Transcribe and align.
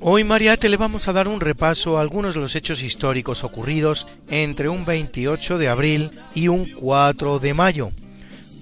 Hoy 0.00 0.24
Mariate 0.24 0.68
le 0.68 0.76
vamos 0.76 1.08
a 1.08 1.12
dar 1.12 1.26
un 1.26 1.40
repaso 1.40 1.96
a 1.96 2.00
algunos 2.02 2.34
de 2.34 2.40
los 2.40 2.54
hechos 2.54 2.82
históricos 2.82 3.44
ocurridos 3.44 4.06
entre 4.28 4.68
un 4.68 4.84
28 4.84 5.58
de 5.58 5.68
abril 5.68 6.10
y 6.34 6.48
un 6.48 6.70
4 6.70 7.38
de 7.38 7.54
mayo. 7.54 7.90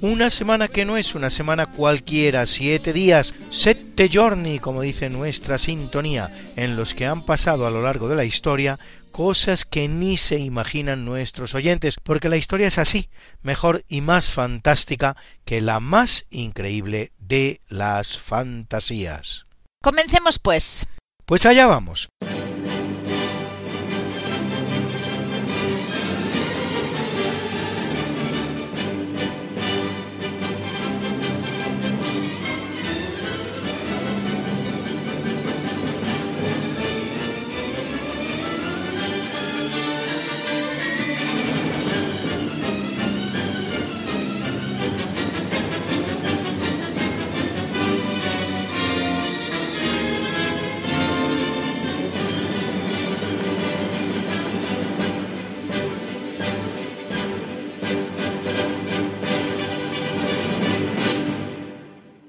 Una 0.00 0.30
semana 0.30 0.68
que 0.68 0.84
no 0.84 0.96
es 0.96 1.14
una 1.14 1.30
semana 1.30 1.66
cualquiera, 1.66 2.46
siete 2.46 2.92
días, 2.92 3.34
sette 3.50 4.08
giorni, 4.08 4.58
como 4.58 4.82
dice 4.82 5.08
nuestra 5.08 5.58
sintonía, 5.58 6.30
en 6.56 6.76
los 6.76 6.94
que 6.94 7.06
han 7.06 7.24
pasado 7.24 7.66
a 7.66 7.70
lo 7.70 7.82
largo 7.82 8.08
de 8.08 8.16
la 8.16 8.24
historia 8.24 8.78
cosas 9.10 9.64
que 9.64 9.88
ni 9.88 10.16
se 10.16 10.38
imaginan 10.38 11.04
nuestros 11.04 11.54
oyentes, 11.54 11.96
porque 12.02 12.28
la 12.28 12.36
historia 12.36 12.66
es 12.66 12.78
así, 12.78 13.08
mejor 13.42 13.84
y 13.88 14.00
más 14.00 14.32
fantástica 14.32 15.16
que 15.44 15.60
la 15.60 15.78
más 15.78 16.26
increíble 16.30 17.12
de 17.18 17.60
las 17.68 18.18
fantasías. 18.18 19.44
Comencemos 19.80 20.38
pues. 20.38 20.86
Pues 21.26 21.46
allá 21.46 21.66
vamos. 21.66 22.08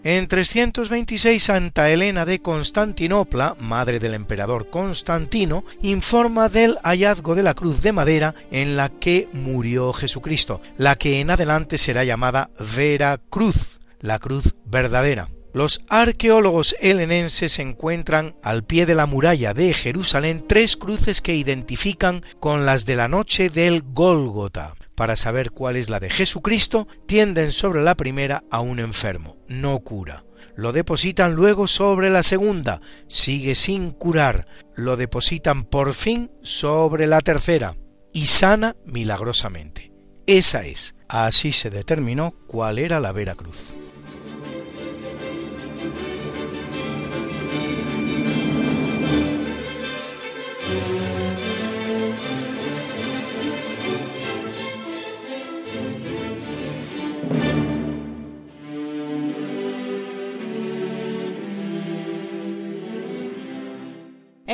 En 0.08 0.28
326 0.28 1.42
Santa 1.42 1.90
Elena 1.90 2.26
de 2.26 2.40
Constantinopla, 2.40 3.56
madre 3.60 3.98
del 3.98 4.14
emperador 4.14 4.70
Constantino, 4.70 5.64
informa 5.82 6.48
del 6.48 6.78
hallazgo 6.84 7.34
de 7.34 7.42
la 7.42 7.56
cruz 7.56 7.82
de 7.82 7.92
madera 7.92 8.36
en 8.52 8.78
la 8.78 8.90
que 8.90 9.28
murió 9.34 9.94
Jesucristo, 9.94 10.62
la 10.78 10.96
que 10.96 11.22
en 11.22 11.32
adelante 11.32 11.80
será 11.80 12.04
llamada 12.04 12.52
Vera 12.76 13.20
Cruz, 13.32 13.80
la 14.00 14.20
cruz 14.20 14.54
verdadera. 14.64 15.28
Los 15.54 15.82
arqueólogos 15.90 16.76
helenenses 16.82 17.58
encuentran 17.58 18.36
al 18.44 18.64
pie 18.64 18.86
de 18.86 18.94
la 18.94 19.08
muralla 19.08 19.56
de 19.56 19.74
Jerusalén 19.74 20.46
tres 20.48 20.78
cruces 20.78 21.20
que 21.20 21.34
identifican 21.34 22.22
con 22.40 22.68
las 22.68 22.86
de 22.86 22.96
la 22.96 23.08
noche 23.08 23.50
del 23.50 23.82
Gólgota. 23.82 24.76
Para 24.96 25.16
saber 25.18 25.52
cuál 25.52 25.76
es 25.76 25.90
la 25.90 26.00
de 26.00 26.10
Jesucristo, 26.10 26.88
tienden 27.06 27.52
sobre 27.52 27.84
la 27.84 27.96
primera 27.96 28.44
a 28.50 28.62
un 28.62 28.80
enfermo, 28.80 29.38
no 29.48 29.80
cura. 29.82 30.26
Lo 30.56 30.72
depositan 30.72 31.36
luego 31.36 31.68
sobre 31.68 32.10
la 32.10 32.24
segunda, 32.24 32.82
sigue 33.08 33.56
sin 33.56 33.92
curar. 33.92 34.48
Lo 34.76 34.96
depositan 34.96 35.66
por 35.66 35.94
fin 35.94 36.32
sobre 36.42 37.08
la 37.08 37.20
tercera 37.20 37.76
y 38.14 38.28
sana 38.28 38.76
milagrosamente. 38.86 39.92
Esa 40.28 40.66
es. 40.66 40.96
Así 41.10 41.52
se 41.52 41.70
determinó 41.70 42.34
cuál 42.48 42.80
era 42.80 43.00
la 43.00 43.12
Vera 43.12 43.36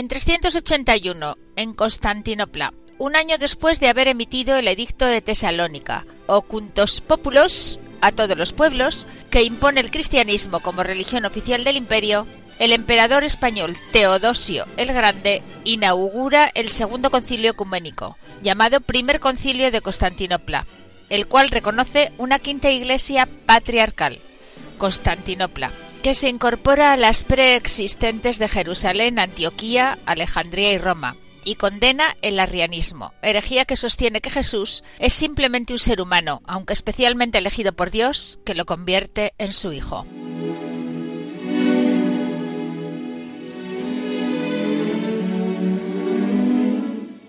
En 0.02 0.08
381, 0.08 1.36
en 1.58 1.76
Constantinopla, 1.76 2.74
un 2.98 3.16
año 3.16 3.38
después 3.38 3.80
de 3.80 3.88
haber 3.88 4.08
emitido 4.08 4.58
el 4.58 4.68
edicto 4.68 5.06
de 5.06 5.22
Tesalónica, 5.22 6.08
Ocuntos 6.26 7.02
Populos, 7.02 7.80
a 8.02 8.12
todos 8.12 8.36
los 8.36 8.52
pueblos, 8.52 9.08
que 9.30 9.44
impone 9.44 9.80
el 9.80 9.92
cristianismo 9.92 10.60
como 10.62 10.82
religión 10.82 11.24
oficial 11.26 11.64
del 11.64 11.78
imperio, 11.78 12.26
el 12.58 12.72
emperador 12.74 13.24
español 13.24 13.78
Teodosio 13.92 14.66
el 14.76 14.88
Grande 14.92 15.44
inaugura 15.66 16.50
el 16.56 16.70
segundo 16.70 17.12
concilio 17.12 17.52
ecuménico, 17.52 18.18
llamado 18.42 18.82
Primer 18.82 19.20
Concilio 19.20 19.70
de 19.70 19.82
Constantinopla, 19.82 20.66
el 21.10 21.28
cual 21.28 21.52
reconoce 21.52 22.12
una 22.18 22.40
quinta 22.40 22.72
iglesia 22.72 23.30
patriarcal, 23.46 24.20
Constantinopla, 24.80 25.70
que 26.02 26.14
se 26.16 26.30
incorpora 26.30 26.94
a 26.94 26.98
las 26.98 27.24
preexistentes 27.24 28.40
de 28.40 28.48
Jerusalén, 28.48 29.20
Antioquía, 29.20 30.00
Alejandría 30.06 30.74
y 30.74 30.78
Roma, 30.80 31.16
y 31.44 31.56
condena 31.56 32.06
el 32.22 32.40
arrianismo, 32.40 33.14
herejía 33.22 33.66
que 33.66 33.76
sostiene 33.76 34.22
que 34.22 34.32
Jesús 34.32 34.84
es 35.00 35.14
simplemente 35.14 35.74
un 35.74 35.80
ser 35.80 36.02
humano, 36.02 36.42
aunque 36.46 36.74
especialmente 36.74 37.38
elegido 37.38 37.74
por 37.74 37.92
Dios, 37.92 38.40
que 38.46 38.56
lo 38.56 38.66
convierte 38.66 39.34
en 39.38 39.54
su 39.54 39.74
Hijo. 39.74 40.06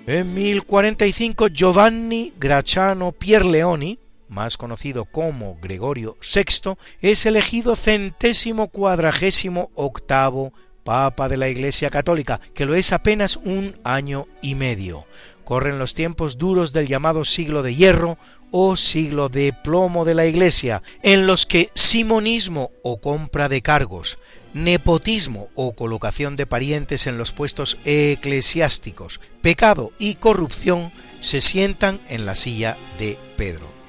En 0.06 0.34
1045 0.34 1.48
Giovanni 1.48 2.32
Gracciano 2.38 3.12
Pierleoni, 3.12 3.98
más 4.32 4.56
conocido 4.56 5.04
como 5.04 5.56
Gregorio 5.60 6.16
VI, 6.20 6.74
es 7.00 7.26
elegido 7.26 7.76
centésimo 7.76 8.68
cuadragésimo 8.68 9.70
octavo 9.74 10.52
Papa 10.84 11.28
de 11.28 11.36
la 11.36 11.48
Iglesia 11.48 11.90
Católica, 11.90 12.40
que 12.54 12.66
lo 12.66 12.74
es 12.74 12.92
apenas 12.92 13.36
un 13.36 13.76
año 13.84 14.26
y 14.40 14.54
medio. 14.56 15.06
Corren 15.44 15.78
los 15.78 15.94
tiempos 15.94 16.38
duros 16.38 16.72
del 16.72 16.88
llamado 16.88 17.24
siglo 17.24 17.62
de 17.62 17.74
hierro 17.74 18.18
o 18.50 18.76
siglo 18.76 19.28
de 19.28 19.52
plomo 19.52 20.04
de 20.04 20.14
la 20.14 20.26
Iglesia, 20.26 20.82
en 21.02 21.26
los 21.26 21.46
que 21.46 21.70
simonismo 21.74 22.70
o 22.82 23.00
compra 23.00 23.48
de 23.48 23.62
cargos, 23.62 24.18
nepotismo 24.54 25.48
o 25.54 25.74
colocación 25.74 26.36
de 26.36 26.46
parientes 26.46 27.06
en 27.06 27.18
los 27.18 27.32
puestos 27.32 27.78
eclesiásticos, 27.84 29.20
pecado 29.40 29.92
y 29.98 30.14
corrupción 30.16 30.92
se 31.20 31.40
sientan 31.40 32.00
en 32.08 32.26
la 32.26 32.34
silla 32.34 32.76
de 32.98 33.18
Pedro. 33.36 33.81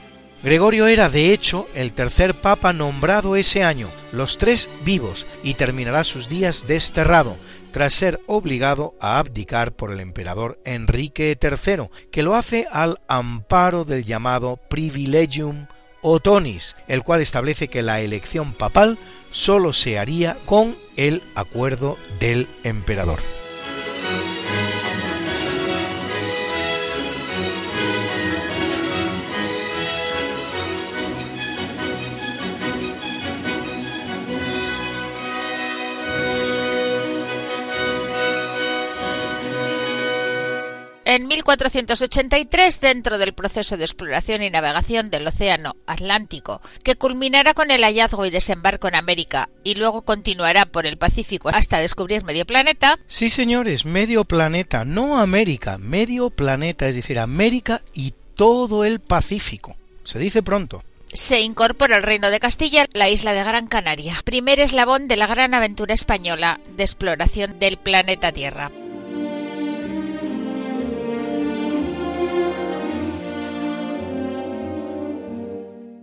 Gregorio 0.43 0.87
era 0.87 1.07
de 1.07 1.31
hecho 1.31 1.69
el 1.73 1.93
tercer 1.93 2.33
papa 2.33 2.73
nombrado 2.73 3.37
ese 3.37 3.63
año, 3.63 3.87
los 4.11 4.37
tres 4.37 4.69
vivos, 4.83 5.25
y 5.41 5.53
terminará 5.53 6.03
sus 6.03 6.27
días 6.27 6.65
desterrado, 6.67 7.37
tras 7.71 7.93
ser 7.93 8.19
obligado 8.27 8.93
a 8.99 9.19
abdicar 9.19 9.71
por 9.71 9.93
el 9.93 10.01
emperador 10.01 10.59
Enrique 10.65 11.37
III, 11.41 11.89
que 12.11 12.23
lo 12.23 12.35
hace 12.35 12.67
al 12.73 12.99
amparo 13.07 13.85
del 13.85 14.03
llamado 14.03 14.59
Privilegium 14.69 15.67
Otonis, 16.01 16.75
el 16.89 17.03
cual 17.03 17.21
establece 17.21 17.69
que 17.69 17.81
la 17.81 18.01
elección 18.01 18.53
papal 18.53 18.99
sólo 19.31 19.71
se 19.71 19.97
haría 19.97 20.37
con 20.45 20.75
el 20.97 21.23
acuerdo 21.35 21.97
del 22.19 22.49
emperador. 22.65 23.19
En 41.13 41.27
1483, 41.27 42.81
dentro 42.81 43.19
del 43.19 43.33
proceso 43.33 43.77
de 43.77 43.86
exploración 43.86 44.42
y 44.42 44.50
navegación 44.50 45.12
del 45.12 45.27
Océano 45.27 45.75
Atlántico, 45.86 46.60
que 46.83 46.95
culminará 46.95 47.54
con 47.54 47.69
el 47.69 47.83
hallazgo 47.83 48.25
y 48.25 48.31
desembarco 48.31 48.88
en 48.88 48.95
América 48.95 49.48
y 49.63 49.75
luego 49.75 50.01
continuará 50.01 50.65
por 50.65 50.88
el 50.88 50.98
Pacífico 50.98 51.50
hasta 51.50 51.77
descubrir 51.77 52.24
medio 52.24 52.45
planeta. 52.45 52.98
Sí, 53.06 53.30
señores, 53.30 53.86
medio 53.86 54.25
planeta, 54.25 54.86
no 54.86 55.19
América, 55.19 55.77
medio 55.77 56.31
planeta, 56.31 56.89
es 56.89 56.95
decir, 56.95 57.19
América 57.19 57.83
y 57.94 58.15
todo 58.33 58.83
el 58.83 59.00
Pacífico. 59.00 59.75
Se 60.04 60.18
dice 60.18 60.42
pronto 60.42 60.83
se 61.13 61.42
incorpora 61.42 61.95
al 61.95 62.01
Reino 62.01 62.31
de 62.31 62.39
Castilla 62.39 62.88
la 62.94 63.07
isla 63.07 63.33
de 63.33 63.44
Gran 63.44 63.68
Canaria, 63.68 64.15
primer 64.25 64.60
eslabón 64.60 65.07
de 65.07 65.15
la 65.15 65.27
gran 65.27 65.54
aventura 65.54 65.94
española 65.94 66.60
de 66.75 66.83
exploración 66.83 67.60
del 67.60 67.77
planeta 67.77 68.31
Tierra. 68.31 68.71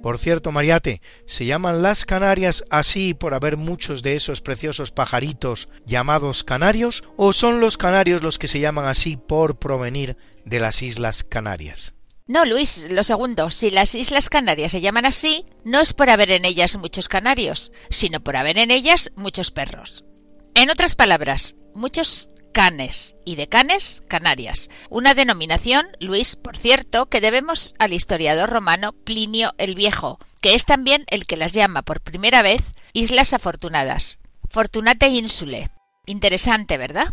Por 0.02 0.17
cierto, 0.17 0.50
Mariate, 0.50 1.02
¿se 1.26 1.44
llaman 1.44 1.82
las 1.82 2.06
Canarias 2.06 2.64
así 2.70 3.12
por 3.12 3.35
haber 3.35 3.56
muchos 3.58 4.02
de 4.02 4.17
esos 4.17 4.41
preciosos 4.41 4.93
pajaritos 4.93 5.69
llamados 5.85 6.43
canarios 6.43 7.05
o 7.17 7.35
son 7.35 7.61
los 7.61 7.76
canarios 7.76 8.23
los 8.23 8.38
que 8.38 8.49
se 8.49 8.61
llaman 8.61 8.87
así 8.87 9.19
por 9.19 9.58
provenir 9.58 10.17
de 10.44 10.61
las 10.61 10.82
Islas 10.82 11.23
Canarias? 11.23 11.94
No, 12.26 12.44
Luis, 12.44 12.88
lo 12.91 13.05
segundo, 13.05 13.50
si 13.50 13.70
las 13.70 13.94
Islas 13.94 14.31
Canarias 14.31 14.73
se 14.73 14.81
llaman 14.81 15.05
así, 15.05 15.44
no 15.64 15.81
es 15.81 15.93
por 15.93 16.08
haber 16.08 16.31
en 16.31 16.44
ellas 16.44 16.79
muchos 16.79 17.08
canarios, 17.08 17.73
sino 17.91 18.20
por 18.20 18.37
haber 18.37 18.56
en 18.56 18.70
ellas 18.70 19.12
muchos 19.17 19.50
perros. 19.50 20.05
En 20.55 20.70
otras 20.70 20.94
palabras, 20.94 21.56
muchos 21.75 22.31
canes 22.52 23.17
y 23.25 23.37
de 23.37 23.49
canes 23.49 24.02
Canarias, 24.08 24.70
una 24.88 25.14
denominación, 25.14 25.87
Luis, 26.00 26.37
por 26.37 26.56
cierto, 26.56 27.06
que 27.06 27.20
debemos 27.20 27.75
al 27.79 27.93
historiador 27.93 28.50
romano 28.50 28.93
Plinio 28.93 29.52
el 29.58 29.75
Viejo, 29.75 30.19
que 30.41 30.55
es 30.55 30.64
también 30.64 31.05
el 31.08 31.26
que 31.26 31.37
las 31.37 31.52
llama 31.52 31.82
por 31.82 32.00
primera 32.00 32.43
vez 32.43 32.73
Islas 32.93 33.32
Afortunadas, 33.32 34.20
Fortunate 34.49 35.08
Insule. 35.08 35.70
Interesante, 36.06 36.76
¿verdad? 36.76 37.12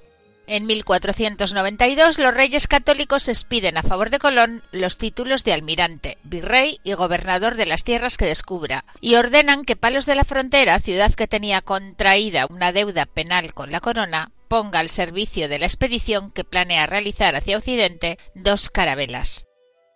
en 0.47 0.65
1492 0.65 2.19
los 2.19 2.33
reyes 2.33 2.67
católicos 2.67 3.27
expiden 3.27 3.77
a 3.77 3.83
favor 3.83 4.09
de 4.09 4.19
Colón 4.19 4.63
los 4.71 4.97
títulos 4.97 5.43
de 5.43 5.53
almirante, 5.53 6.17
virrey 6.23 6.79
y 6.83 6.93
gobernador 6.93 7.55
de 7.55 7.65
las 7.65 7.83
tierras 7.83 8.17
que 8.17 8.25
descubra, 8.25 8.85
y 8.99 9.15
ordenan 9.15 9.63
que 9.63 9.75
Palos 9.75 10.05
de 10.05 10.15
la 10.15 10.25
Frontera, 10.25 10.79
ciudad 10.79 11.13
que 11.13 11.27
tenía 11.27 11.61
contraída 11.61 12.47
una 12.49 12.71
deuda 12.71 13.05
penal 13.05 13.53
con 13.53 13.71
la 13.71 13.79
corona, 13.79 14.31
ponga 14.47 14.79
al 14.79 14.89
servicio 14.89 15.47
de 15.47 15.59
la 15.59 15.65
expedición 15.65 16.31
que 16.31 16.43
planea 16.43 16.85
realizar 16.85 17.35
hacia 17.35 17.57
Occidente 17.57 18.17
dos 18.35 18.69
carabelas. 18.69 19.47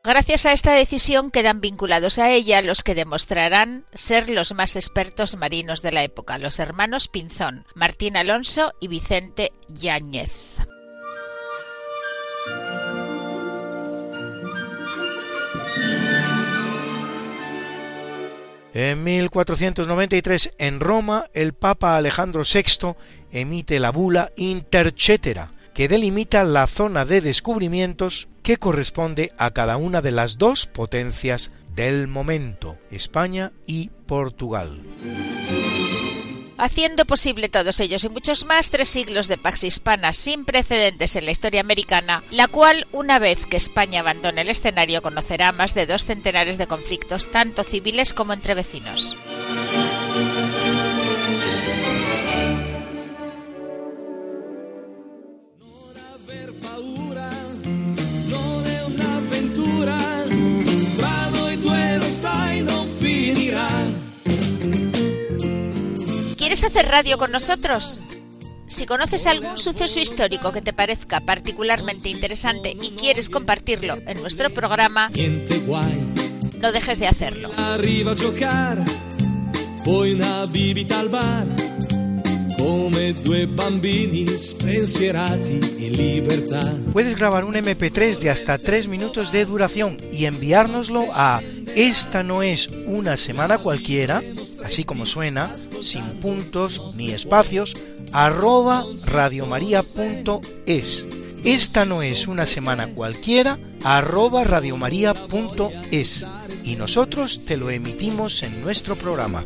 Gracias 0.06 0.46
a 0.46 0.54
esta 0.54 0.74
decisión 0.74 1.32
quedan 1.32 1.62
vinculados 1.62 2.20
a 2.20 2.30
ella 2.30 2.62
los 2.62 2.84
que 2.84 2.94
demostrarán 2.94 3.86
ser 3.92 4.30
los 4.30 4.54
más 4.54 4.76
expertos 4.76 5.36
marinos 5.36 5.82
de 5.82 5.92
la 5.92 6.04
época, 6.04 6.38
los 6.38 6.60
hermanos 6.60 7.08
Pinzón, 7.08 7.66
Martín 7.74 8.16
Alonso 8.16 8.72
y 8.80 8.88
Vicente 8.88 9.52
Yáñez. 9.68 10.60
En 18.76 19.04
1493, 19.04 20.52
en 20.60 20.82
Roma, 20.82 21.32
el 21.34 21.54
Papa 21.54 21.98
Alejandro 21.98 22.44
VI 22.44 22.94
emite 23.32 23.80
la 23.80 23.90
bula 23.92 24.32
Intercetera, 24.36 25.55
que 25.76 25.90
delimita 25.90 26.46
la 26.46 26.68
zona 26.68 27.04
de 27.04 27.20
descubrimientos 27.20 28.30
que 28.42 28.56
corresponde 28.56 29.32
a 29.38 29.52
cada 29.52 29.76
una 29.76 30.02
de 30.02 30.12
las 30.12 30.38
dos 30.38 30.68
potencias 30.68 31.52
del 31.76 32.08
momento, 32.08 32.78
España 32.92 33.52
y 33.68 33.90
Portugal. 34.08 34.82
Haciendo 36.58 37.04
posible 37.04 37.50
todos 37.50 37.82
ellos 37.82 38.06
y 38.06 38.10
muchos 38.10 38.46
más 38.46 38.70
tres 38.70 38.88
siglos 38.88 39.28
de 39.28 39.38
pax 39.38 39.66
hispana 39.66 40.14
sin 40.14 40.46
precedentes 40.46 41.18
en 41.18 41.26
la 41.26 41.32
historia 41.32 41.60
americana, 41.60 42.24
la 42.32 42.48
cual, 42.48 42.88
una 42.94 43.20
vez 43.20 43.46
que 43.46 43.58
España 43.58 44.00
abandone 44.00 44.44
el 44.44 44.50
escenario, 44.50 45.02
conocerá 45.02 45.52
más 45.52 45.76
de 45.76 45.88
dos 45.88 46.06
centenares 46.06 46.58
de 46.58 46.68
conflictos, 46.68 47.30
tanto 47.30 47.64
civiles 47.64 48.14
como 48.14 48.32
entre 48.32 48.56
vecinos. 48.56 49.18
Hacer 66.66 66.88
radio 66.88 67.18
con 67.18 67.32
nosotros? 67.32 68.02
Si 68.68 68.86
conoces 68.86 69.28
algún 69.28 69.58
suceso 69.58 70.00
histórico 70.00 70.52
que 70.52 70.62
te 70.62 70.74
parezca 70.74 71.20
particularmente 71.20 72.10
interesante 72.10 72.76
y 72.82 72.92
quieres 72.92 73.30
compartirlo 73.30 73.96
en 74.08 74.22
nuestro 74.22 74.50
programa, 74.50 75.10
no 76.60 76.72
dejes 76.72 77.00
de 77.00 77.08
hacerlo. 77.08 77.52
Puedes 86.92 87.16
grabar 87.16 87.44
un 87.46 87.54
MP3 87.54 88.18
de 88.18 88.30
hasta 88.32 88.58
3 88.58 88.88
minutos 88.88 89.32
de 89.32 89.46
duración 89.46 89.98
y 90.12 90.26
enviárnoslo 90.26 91.08
a 91.14 91.42
esta 91.76 92.24
no 92.24 92.42
es 92.42 92.70
una 92.88 93.18
semana 93.18 93.58
cualquiera, 93.58 94.24
así 94.64 94.84
como 94.84 95.06
suena, 95.06 95.52
sin 95.82 96.04
puntos 96.20 96.96
ni 96.96 97.12
espacios, 97.12 97.76
arroba 98.12 98.84
radiomaria.es 99.06 101.08
esta 101.46 101.86
no 101.86 102.02
es 102.02 102.28
una 102.28 102.48
semana 102.48 102.88
cualquiera 102.88 103.60
arroba 103.84 104.44
radiomaria.es 104.44 106.26
y 106.64 106.76
nosotros 106.76 107.46
te 107.46 107.56
lo 107.56 107.70
emitimos 107.70 108.42
en 108.42 108.64
nuestro 108.64 108.96
programa. 108.96 109.46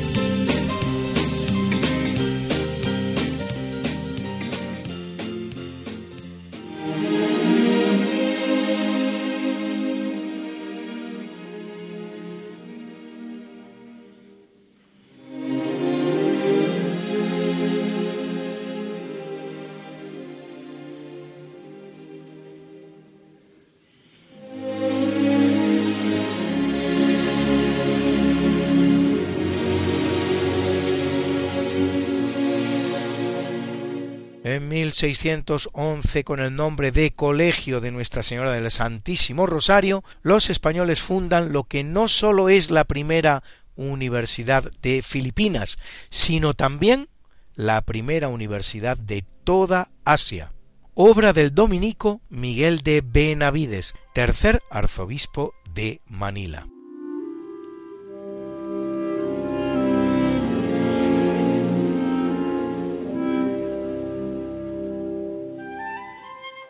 En 34.51 34.67
1611, 34.67 36.25
con 36.25 36.41
el 36.41 36.53
nombre 36.53 36.91
de 36.91 37.11
Colegio 37.11 37.79
de 37.79 37.89
Nuestra 37.89 38.21
Señora 38.21 38.51
del 38.51 38.69
Santísimo 38.69 39.45
Rosario, 39.45 40.03
los 40.23 40.49
españoles 40.49 41.01
fundan 41.01 41.53
lo 41.53 41.63
que 41.63 41.85
no 41.85 42.09
sólo 42.09 42.49
es 42.49 42.69
la 42.69 42.83
primera 42.83 43.43
universidad 43.77 44.69
de 44.81 45.03
Filipinas, 45.03 45.77
sino 46.09 46.53
también 46.53 47.07
la 47.55 47.81
primera 47.83 48.27
universidad 48.27 48.97
de 48.97 49.23
toda 49.45 49.89
Asia. 50.03 50.51
Obra 50.95 51.31
del 51.31 51.55
dominico 51.55 52.19
Miguel 52.27 52.79
de 52.79 53.01
Benavides, 53.05 53.93
tercer 54.13 54.61
arzobispo 54.69 55.53
de 55.73 56.01
Manila. 56.07 56.67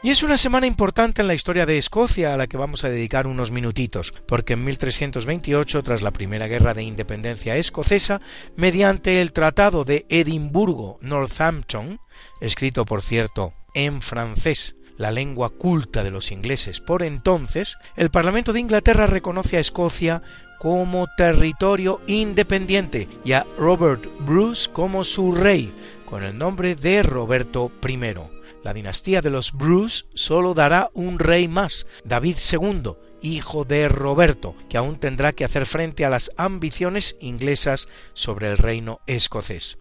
Y 0.03 0.09
es 0.09 0.23
una 0.23 0.37
semana 0.37 0.65
importante 0.65 1.21
en 1.21 1.27
la 1.27 1.35
historia 1.35 1.67
de 1.67 1.77
Escocia 1.77 2.33
a 2.33 2.37
la 2.37 2.47
que 2.47 2.57
vamos 2.57 2.83
a 2.83 2.89
dedicar 2.89 3.27
unos 3.27 3.51
minutitos, 3.51 4.15
porque 4.27 4.53
en 4.53 4.63
1328, 4.63 5.83
tras 5.83 6.01
la 6.01 6.09
primera 6.09 6.47
guerra 6.47 6.73
de 6.73 6.81
independencia 6.81 7.55
escocesa, 7.55 8.19
mediante 8.55 9.21
el 9.21 9.31
Tratado 9.31 9.83
de 9.83 10.07
Edimburgo-Northampton, 10.09 11.99
escrito 12.39 12.83
por 12.83 13.03
cierto 13.03 13.53
en 13.75 14.01
francés, 14.01 14.75
la 14.97 15.11
lengua 15.11 15.51
culta 15.51 16.03
de 16.03 16.09
los 16.09 16.31
ingleses 16.31 16.81
por 16.81 17.03
entonces, 17.03 17.77
el 17.95 18.09
Parlamento 18.09 18.53
de 18.53 18.59
Inglaterra 18.59 19.05
reconoce 19.05 19.57
a 19.57 19.59
Escocia 19.59 20.23
como 20.59 21.07
territorio 21.15 22.01
independiente 22.07 23.07
y 23.23 23.33
a 23.33 23.45
Robert 23.55 24.07
Bruce 24.21 24.67
como 24.71 25.03
su 25.03 25.31
rey, 25.31 25.71
con 26.05 26.23
el 26.23 26.35
nombre 26.35 26.73
de 26.73 27.03
Roberto 27.03 27.71
I. 27.87 28.40
La 28.63 28.73
dinastía 28.73 29.21
de 29.21 29.29
los 29.29 29.53
Bruce 29.53 30.05
solo 30.13 30.53
dará 30.53 30.89
un 30.93 31.19
rey 31.19 31.47
más, 31.47 31.87
David 32.03 32.37
II, 32.51 32.93
hijo 33.21 33.63
de 33.63 33.87
Roberto, 33.87 34.55
que 34.69 34.77
aún 34.77 34.97
tendrá 34.97 35.33
que 35.33 35.45
hacer 35.45 35.65
frente 35.65 36.05
a 36.05 36.09
las 36.09 36.31
ambiciones 36.37 37.17
inglesas 37.19 37.87
sobre 38.13 38.47
el 38.47 38.57
reino 38.57 38.99
escocés. 39.07 39.77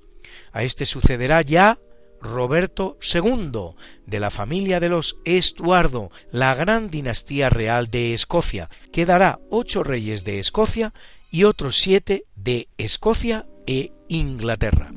A 0.53 0.63
este 0.63 0.87
sucederá 0.87 1.43
ya 1.43 1.79
Roberto 2.21 2.99
II, 3.01 3.75
de 4.07 4.21
la 4.21 4.31
familia 4.31 4.79
de 4.79 4.91
los 4.91 5.19
Estuardo, 5.25 6.11
la 6.31 6.55
gran 6.55 6.91
dinastía 6.91 7.51
real 7.51 7.91
de 7.91 8.15
Escocia, 8.15 8.69
que 8.93 9.07
dará 9.07 9.41
ocho 9.51 9.83
reyes 9.83 10.25
de 10.25 10.39
Escocia 10.39 10.93
y 11.31 11.45
otros 11.45 11.77
siete 11.79 12.25
de 12.37 12.69
Escocia 12.77 13.47
e 13.67 13.93
Inglaterra. 14.09 14.91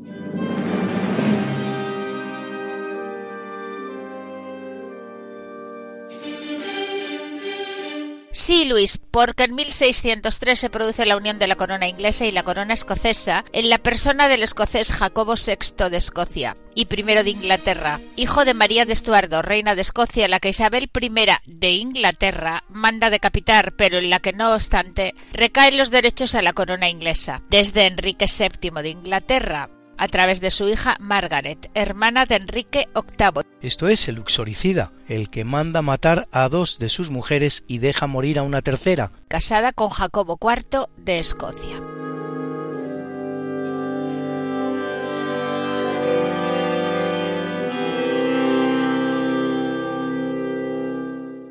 Sí, 8.34 8.64
Luis, 8.64 8.98
porque 9.12 9.44
en 9.44 9.54
1603 9.54 10.58
se 10.58 10.68
produce 10.68 11.06
la 11.06 11.16
unión 11.16 11.38
de 11.38 11.46
la 11.46 11.54
corona 11.54 11.86
inglesa 11.86 12.26
y 12.26 12.32
la 12.32 12.42
corona 12.42 12.74
escocesa 12.74 13.44
en 13.52 13.70
la 13.70 13.78
persona 13.78 14.26
del 14.26 14.42
escocés 14.42 14.90
Jacobo 14.90 15.36
VI 15.36 15.88
de 15.88 15.98
Escocia 15.98 16.56
y 16.74 16.86
primero 16.86 17.22
de 17.22 17.30
Inglaterra, 17.30 18.00
hijo 18.16 18.44
de 18.44 18.52
María 18.52 18.86
de 18.86 18.92
Estuardo, 18.92 19.40
reina 19.40 19.76
de 19.76 19.82
Escocia, 19.82 20.26
la 20.26 20.40
que 20.40 20.48
Isabel 20.48 20.90
I 21.00 21.10
de 21.46 21.70
Inglaterra 21.70 22.64
manda 22.68 23.08
decapitar, 23.08 23.76
pero 23.76 23.98
en 23.98 24.10
la 24.10 24.18
que 24.18 24.32
no 24.32 24.52
obstante 24.52 25.14
recaen 25.32 25.78
los 25.78 25.92
derechos 25.92 26.34
a 26.34 26.42
la 26.42 26.54
corona 26.54 26.88
inglesa, 26.88 27.40
desde 27.50 27.86
Enrique 27.86 28.26
VII 28.26 28.82
de 28.82 28.88
Inglaterra 28.88 29.70
a 29.98 30.08
través 30.08 30.40
de 30.40 30.50
su 30.50 30.68
hija 30.68 30.96
Margaret, 31.00 31.70
hermana 31.74 32.26
de 32.26 32.36
Enrique 32.36 32.88
VIII. 32.94 33.44
Esto 33.60 33.88
es 33.88 34.08
el 34.08 34.18
uxoricida, 34.18 34.92
el 35.08 35.30
que 35.30 35.44
manda 35.44 35.82
matar 35.82 36.28
a 36.32 36.48
dos 36.48 36.78
de 36.78 36.88
sus 36.88 37.10
mujeres 37.10 37.64
y 37.66 37.78
deja 37.78 38.06
morir 38.06 38.38
a 38.38 38.42
una 38.42 38.62
tercera. 38.62 39.12
Casada 39.28 39.72
con 39.72 39.90
Jacobo 39.90 40.38
IV 40.40 40.86
de 40.96 41.18
Escocia. 41.18 41.80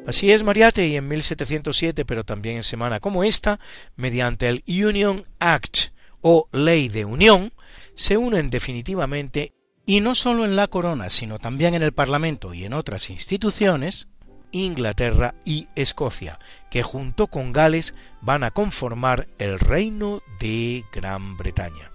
Así 0.06 0.32
es, 0.32 0.44
Mariate, 0.44 0.86
y 0.86 0.98
en 0.98 1.08
1707, 1.08 2.04
pero 2.04 2.26
también 2.26 2.58
en 2.58 2.64
semana 2.64 3.00
como 3.00 3.24
esta, 3.24 3.60
mediante 3.96 4.50
el 4.50 4.64
Union 4.68 5.26
Act 5.40 5.94
o 6.22 6.50
Ley 6.52 6.90
de 6.90 7.06
Unión, 7.06 7.54
se 7.96 8.18
unen 8.18 8.50
definitivamente, 8.50 9.54
y 9.86 10.00
no 10.00 10.16
solo 10.16 10.46
en 10.46 10.56
la 10.56 10.68
corona, 10.68 11.10
sino 11.10 11.40
también 11.40 11.74
en 11.74 11.84
el 11.84 11.94
Parlamento 11.94 12.54
y 12.54 12.64
en 12.64 12.74
otras 12.74 13.10
instituciones, 13.10 14.08
Inglaterra 14.52 15.36
y 15.46 15.68
Escocia, 15.76 16.40
que 16.70 16.84
junto 16.84 17.28
con 17.28 17.52
Gales 17.52 17.96
van 18.22 18.44
a 18.44 18.52
conformar 18.52 19.28
el 19.40 19.60
Reino 19.60 20.22
de 20.40 20.86
Gran 20.94 21.38
Bretaña. 21.38 21.93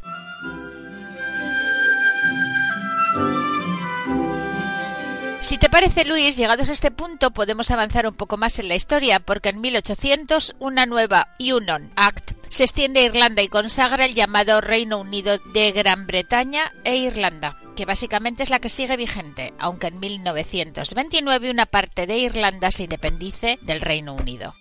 Si 5.41 5.57
te 5.57 5.69
parece, 5.69 6.05
Luis, 6.05 6.37
llegados 6.37 6.69
a 6.69 6.73
este 6.73 6.91
punto 6.91 7.31
podemos 7.31 7.71
avanzar 7.71 8.09
un 8.09 8.15
poco 8.15 8.37
más 8.37 8.59
en 8.59 8.67
la 8.67 8.75
historia, 8.75 9.21
porque 9.21 9.51
en 9.51 9.61
1800 9.61 10.57
una 10.59 10.85
nueva 10.85 11.29
Union 11.39 11.93
Act 11.95 12.33
se 12.49 12.65
extiende 12.65 13.01
a 13.01 13.05
Irlanda 13.05 13.41
y 13.43 13.49
consagra 13.49 14.05
el 14.05 14.17
llamado 14.17 14.61
Reino 14.61 14.99
Unido 14.99 15.39
de 15.55 15.71
Gran 15.71 16.09
Bretaña 16.09 16.73
e 16.83 16.97
Irlanda, 16.97 17.57
que 17.77 17.85
básicamente 17.85 18.43
es 18.43 18.51
la 18.51 18.59
que 18.59 18.69
sigue 18.69 18.97
vigente, 18.97 19.55
aunque 19.61 19.87
en 19.87 20.01
1929 20.01 21.51
una 21.53 21.67
parte 21.67 22.09
de 22.09 22.19
Irlanda 22.19 22.73
se 22.73 22.85
independice 22.85 23.61
del 23.63 23.81
Reino 23.81 24.15
Unido. 24.15 24.55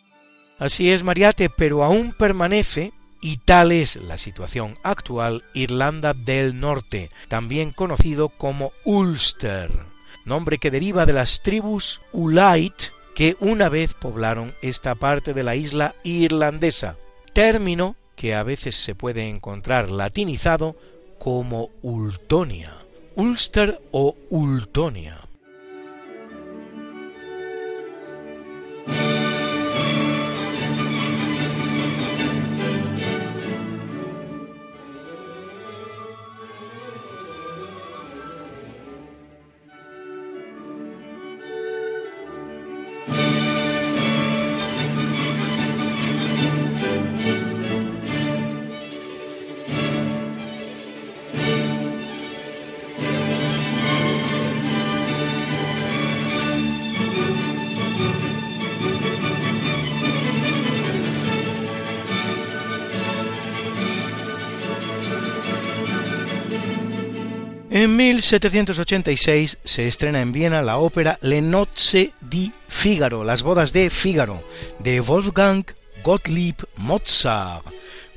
Así 0.60 0.92
es, 0.92 1.04
Mariate, 1.04 1.50
pero 1.50 1.84
aún 1.84 2.14
permanece 2.14 2.94
y 3.20 3.38
tal 3.38 3.72
es 3.72 3.96
la 3.96 4.20
situación 4.20 4.78
actual 4.84 5.44
Irlanda 5.56 6.14
del 6.14 6.60
Norte, 6.60 7.10
también 7.30 7.72
conocido 7.72 8.30
como 8.30 8.74
Ulster 8.84 9.87
nombre 10.28 10.58
que 10.58 10.72
deriva 10.72 11.06
de 11.06 11.14
las 11.14 11.42
tribus 11.42 12.02
Ulait 12.12 12.92
que 13.16 13.36
una 13.40 13.70
vez 13.70 13.96
poblaron 13.96 14.54
esta 14.62 14.94
parte 14.94 15.34
de 15.34 15.44
la 15.44 15.56
isla 15.56 15.96
irlandesa, 16.04 16.98
término 17.34 17.96
que 18.16 18.36
a 18.36 18.44
veces 18.44 18.76
se 18.76 18.94
puede 18.94 19.28
encontrar 19.28 19.90
latinizado 19.90 20.76
como 21.18 21.72
Ultonia, 21.82 22.74
Ulster 23.16 23.82
o 23.92 24.16
Ultonia. 24.30 25.27
1786 68.30 69.60
se 69.64 69.88
estrena 69.88 70.20
en 70.20 70.34
Viena 70.34 70.62
la 70.62 70.80
ópera 70.80 71.18
Le 71.22 71.42
Nozze 71.42 72.12
di 72.20 72.52
Figaro, 72.68 73.24
Las 73.24 73.42
bodas 73.42 73.72
de 73.72 73.90
Figaro, 73.90 74.44
de 74.80 75.00
Wolfgang 75.00 75.64
Gottlieb 76.04 76.58
Mozart, 76.76 77.66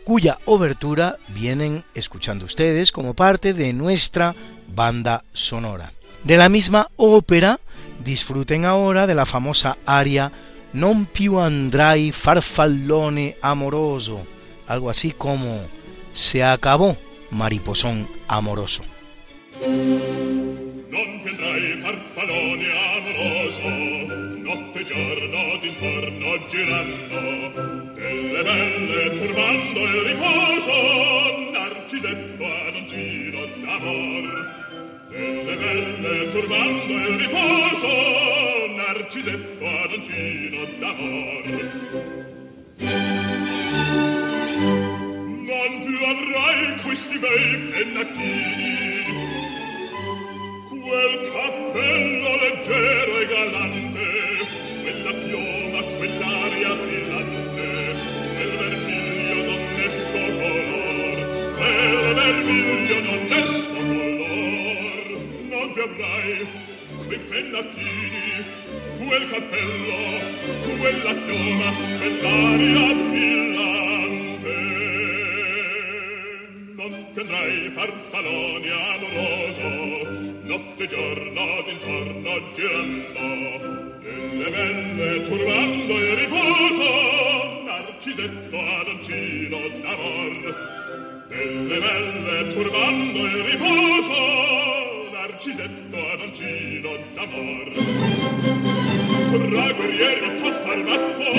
cuya 0.05 0.41
obertura 0.47 1.17
vienen 1.29 1.85
escuchando 1.95 2.47
ustedes 2.47 2.91
como 2.91 3.15
parte 3.15 3.55
de 3.55 3.73
nuestra 3.73 4.35
banda 4.67 5.23
sonora. 5.33 5.93
De 6.25 6.37
la 6.37 6.49
misma 6.49 6.89
ópera, 6.97 7.61
disfruten 8.03 8.65
ahora 8.65 9.07
de 9.07 9.15
la 9.15 9.27
famosa 9.27 9.79
aria 9.87 10.33
Non 10.73 11.07
più 11.07 11.39
andrai 11.39 12.11
farfallone 12.11 13.37
amoroso, 13.43 14.27
algo 14.67 14.91
así 14.91 15.13
como 15.13 15.67
Se 16.11 16.43
acabó, 16.43 16.97
mariposón 17.31 18.09
amoroso. 18.27 18.90
Non 19.63 21.21
più 21.23 21.37
farfallone 21.83 22.67
amoroso, 22.97 23.69
notte 24.41 24.81
e 24.81 24.85
giorno 24.85 25.59
d'intorno 25.61 26.47
girando, 26.47 27.93
delle 27.93 28.43
belle 28.43 29.19
turbando 29.19 29.81
il 29.81 30.01
riposo, 30.01 30.73
narcisetto 31.53 32.45
adoncino 32.69 33.41
d'amor. 33.63 34.25
Delle 35.11 35.57
belle 35.57 36.29
turbando 36.31 36.93
il 36.95 37.19
riposo, 37.19 37.91
narcisetto 38.77 39.67
adoncino 39.85 40.65
d'amor. 40.79 41.45
Non 45.49 45.73
più 45.85 45.99
avrai 46.03 46.61
questi 46.83 47.19
bei 47.19 47.59
pennacchini, 47.71 49.10
quel 50.91 51.21
cappello 51.31 52.31
leggero 52.43 53.21
e 53.21 53.27
galante, 53.27 54.07
quella 54.83 55.13
chioma, 55.23 55.83
quell'aria 55.97 56.75
brillante, 56.75 57.95
quel 58.35 58.53
vermiglio 58.59 59.39
donnesco 59.45 60.23
color, 60.41 61.15
quel 61.55 62.15
vermiglio 62.15 63.01
donnesco 63.09 63.73
color. 63.73 65.07
Non 65.49 65.71
più 65.73 65.83
avrai 65.83 66.47
quei 67.07 67.19
pennacchini, 67.21 68.45
quel 68.99 69.29
cappello, 69.31 69.99
quella 70.81 71.15
chioma, 71.15 71.69
quell'aria 71.99 72.95
brillante 72.95 73.51
non 76.75 77.07
prendrai 77.13 77.69
farfalloni 77.69 78.71
amoroso, 78.71 80.30
notte 80.51 80.83
e 80.83 80.87
giorno 80.89 81.63
d'intorno 81.65 82.51
girando, 82.51 83.21
nelle 84.03 84.51
belle 84.51 85.23
turbando 85.29 85.95
il 85.97 86.17
riposo, 86.17 87.63
narcisetto 87.67 88.59
adoncino 88.59 89.59
d'amor. 89.81 90.39
Nelle 91.29 91.79
belle 91.79 92.53
turbando 92.53 93.19
il 93.19 93.43
riposo, 93.45 94.19
narcisetto 95.13 95.99
adoncino 96.15 96.91
d'amor. 97.15 97.71
Fra 99.31 99.73
guerrieri 99.73 100.31
può 100.41 100.51
far 100.51 100.83
matto, 100.83 101.31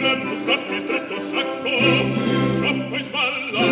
Ranno 0.00 0.34
stacchi 0.34 0.80
stretto 0.80 1.20
sacco, 1.20 1.70
scioppa 2.54 2.96
e 2.96 3.02
spalla, 3.02 3.64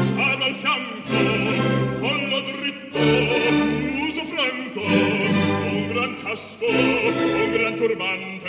sciama 0.00 0.44
al 0.44 0.54
fianco, 0.54 1.79
collo 2.10 2.40
dritto, 2.40 2.98
muso 2.98 4.24
franco, 4.24 4.80
un 4.80 5.86
gran 5.88 6.16
casco, 6.16 6.66
un 6.66 7.52
gran 7.52 7.76
turbante, 7.76 8.48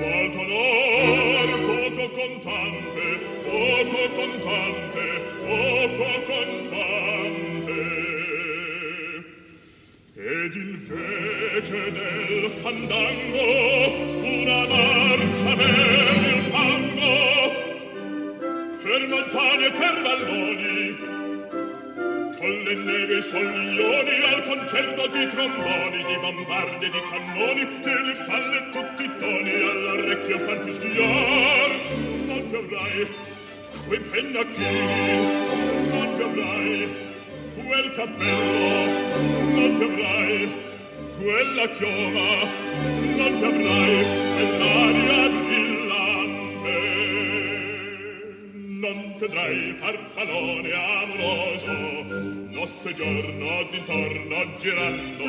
molto 0.00 0.38
onor, 0.40 1.48
poco 1.68 2.04
contante, 2.18 3.04
poco 3.44 4.00
contante, 4.18 5.04
poco 5.44 6.08
contante. 6.30 7.80
Ed 10.14 10.54
invece 10.54 11.92
del 11.92 12.50
fandango 12.62 13.46
una 14.22 14.66
marcia 14.66 15.52
il 15.52 16.42
fango 16.50 17.14
per 18.82 19.08
montagne 19.08 19.66
e 19.66 19.72
per 19.72 20.02
valloni 20.02 20.81
con 23.12 23.18
le 23.18 23.18
neve 23.18 23.18
e 23.18 23.18
i 23.18 23.22
soglioni 23.22 24.20
al 24.32 24.42
concerto 24.44 25.06
di 25.08 25.28
tromboni 25.28 26.04
di 26.04 26.16
bombardi 26.20 26.86
e 26.86 26.90
di 26.90 27.02
cannoni 27.10 27.68
delle 27.82 28.14
palle 28.26 28.68
tutti 28.70 29.10
toni 29.18 29.52
all'orecchio 29.52 30.38
fan 30.38 30.62
fischiar. 30.62 31.70
Non 32.26 32.46
più 32.48 32.58
avrai 32.58 33.08
quei 33.86 34.00
pennacchini 34.00 35.50
non 35.90 36.14
più 36.16 36.24
avrai 36.24 36.88
quel 37.66 37.90
cappello. 37.92 39.00
Non 39.52 39.74
ti 39.76 39.82
avrai 39.82 40.52
quella 41.18 41.68
chioma. 41.68 42.30
Non 43.16 43.38
ti 43.38 43.44
avrai 43.44 44.06
quell'aria 44.34 45.28
brillante 45.28 45.81
vedrai 49.22 49.72
farfallone 49.78 50.72
amoroso 50.72 51.70
notte 52.50 52.88
e 52.88 52.92
giorno 52.92 53.68
d'intorno 53.70 54.56
girando 54.56 55.24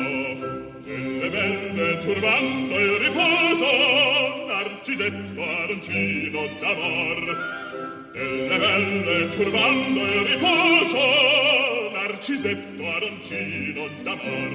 quelle 0.82 1.30
belle 1.30 1.98
turbando 2.00 2.76
il 2.76 2.96
riposo 2.96 4.46
narcisetto 4.48 5.42
aroncino 5.42 6.40
d'amor. 6.58 8.10
Delle 8.12 8.58
belle 8.58 9.28
turbando 9.28 10.00
il 10.00 10.26
riposo 10.26 11.90
narcisetto 11.92 12.82
aroncino 12.96 13.88
d'amor. 14.02 14.54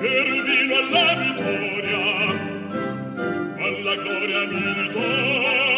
Cherubino 0.00 0.76
alla 0.78 1.14
vittoria 1.14 2.02
alla 3.58 3.96
gloria 3.96 4.46
militar 4.46 5.73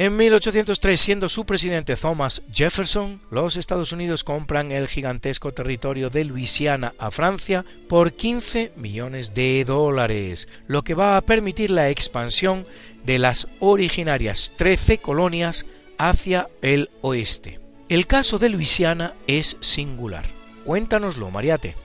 En 0.00 0.16
1803, 0.16 0.98
siendo 0.98 1.28
su 1.28 1.44
presidente 1.44 1.94
Thomas 1.94 2.40
Jefferson, 2.50 3.20
los 3.30 3.58
Estados 3.58 3.92
Unidos 3.92 4.24
compran 4.24 4.72
el 4.72 4.88
gigantesco 4.88 5.52
territorio 5.52 6.08
de 6.08 6.24
Luisiana 6.24 6.94
a 6.96 7.10
Francia 7.10 7.66
por 7.86 8.14
15 8.14 8.72
millones 8.76 9.34
de 9.34 9.62
dólares, 9.66 10.48
lo 10.66 10.84
que 10.84 10.94
va 10.94 11.18
a 11.18 11.20
permitir 11.20 11.70
la 11.70 11.90
expansión 11.90 12.66
de 13.04 13.18
las 13.18 13.48
originarias 13.58 14.54
13 14.56 14.96
colonias 14.96 15.66
hacia 15.98 16.48
el 16.62 16.88
oeste. 17.02 17.60
El 17.90 18.06
caso 18.06 18.38
de 18.38 18.48
Luisiana 18.48 19.14
es 19.26 19.58
singular. 19.60 20.24
Cuéntanoslo, 20.64 21.30
Mariate. 21.30 21.76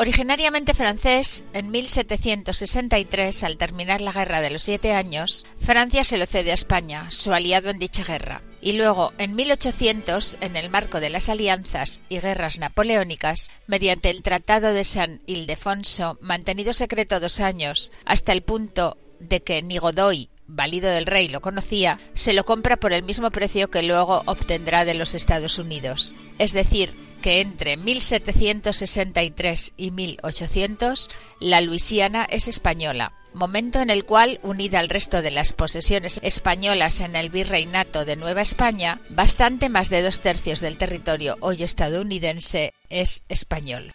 Originariamente 0.00 0.74
francés, 0.74 1.44
en 1.54 1.72
1763, 1.72 3.42
al 3.42 3.56
terminar 3.56 4.00
la 4.00 4.12
Guerra 4.12 4.40
de 4.40 4.48
los 4.48 4.62
Siete 4.62 4.92
Años, 4.92 5.44
Francia 5.58 6.04
se 6.04 6.18
lo 6.18 6.26
cede 6.26 6.52
a 6.52 6.54
España, 6.54 7.10
su 7.10 7.32
aliado 7.32 7.68
en 7.68 7.80
dicha 7.80 8.04
guerra, 8.04 8.40
y 8.60 8.74
luego, 8.74 9.12
en 9.18 9.34
1800, 9.34 10.38
en 10.40 10.54
el 10.54 10.70
marco 10.70 11.00
de 11.00 11.10
las 11.10 11.28
alianzas 11.28 12.04
y 12.08 12.20
guerras 12.20 12.60
napoleónicas, 12.60 13.50
mediante 13.66 14.10
el 14.10 14.22
Tratado 14.22 14.72
de 14.72 14.84
San 14.84 15.20
Ildefonso, 15.26 16.16
mantenido 16.20 16.74
secreto 16.74 17.18
dos 17.18 17.40
años, 17.40 17.90
hasta 18.04 18.30
el 18.30 18.42
punto 18.42 18.98
de 19.18 19.42
que 19.42 19.62
ni 19.62 19.78
Godoy 19.78 20.30
válido 20.48 20.90
del 20.90 21.06
rey, 21.06 21.28
lo 21.28 21.40
conocía, 21.40 22.00
se 22.14 22.32
lo 22.32 22.44
compra 22.44 22.76
por 22.76 22.92
el 22.92 23.04
mismo 23.04 23.30
precio 23.30 23.70
que 23.70 23.84
luego 23.84 24.22
obtendrá 24.26 24.84
de 24.84 24.94
los 24.94 25.14
Estados 25.14 25.58
Unidos. 25.58 26.14
Es 26.38 26.52
decir, 26.52 26.92
que 27.22 27.40
entre 27.40 27.76
1763 27.76 29.74
y 29.76 29.90
1800 29.90 31.10
la 31.40 31.60
Luisiana 31.60 32.26
es 32.30 32.48
española, 32.48 33.12
momento 33.34 33.80
en 33.80 33.90
el 33.90 34.04
cual, 34.04 34.40
unida 34.42 34.78
al 34.78 34.88
resto 34.88 35.22
de 35.22 35.30
las 35.30 35.52
posesiones 35.52 36.20
españolas 36.22 37.00
en 37.00 37.16
el 37.16 37.30
virreinato 37.30 38.04
de 38.04 38.16
Nueva 38.16 38.42
España, 38.42 39.00
bastante 39.10 39.68
más 39.68 39.90
de 39.90 40.02
dos 40.02 40.20
tercios 40.20 40.60
del 40.60 40.78
territorio 40.78 41.36
hoy 41.40 41.62
estadounidense 41.62 42.72
es 42.88 43.24
español. 43.28 43.92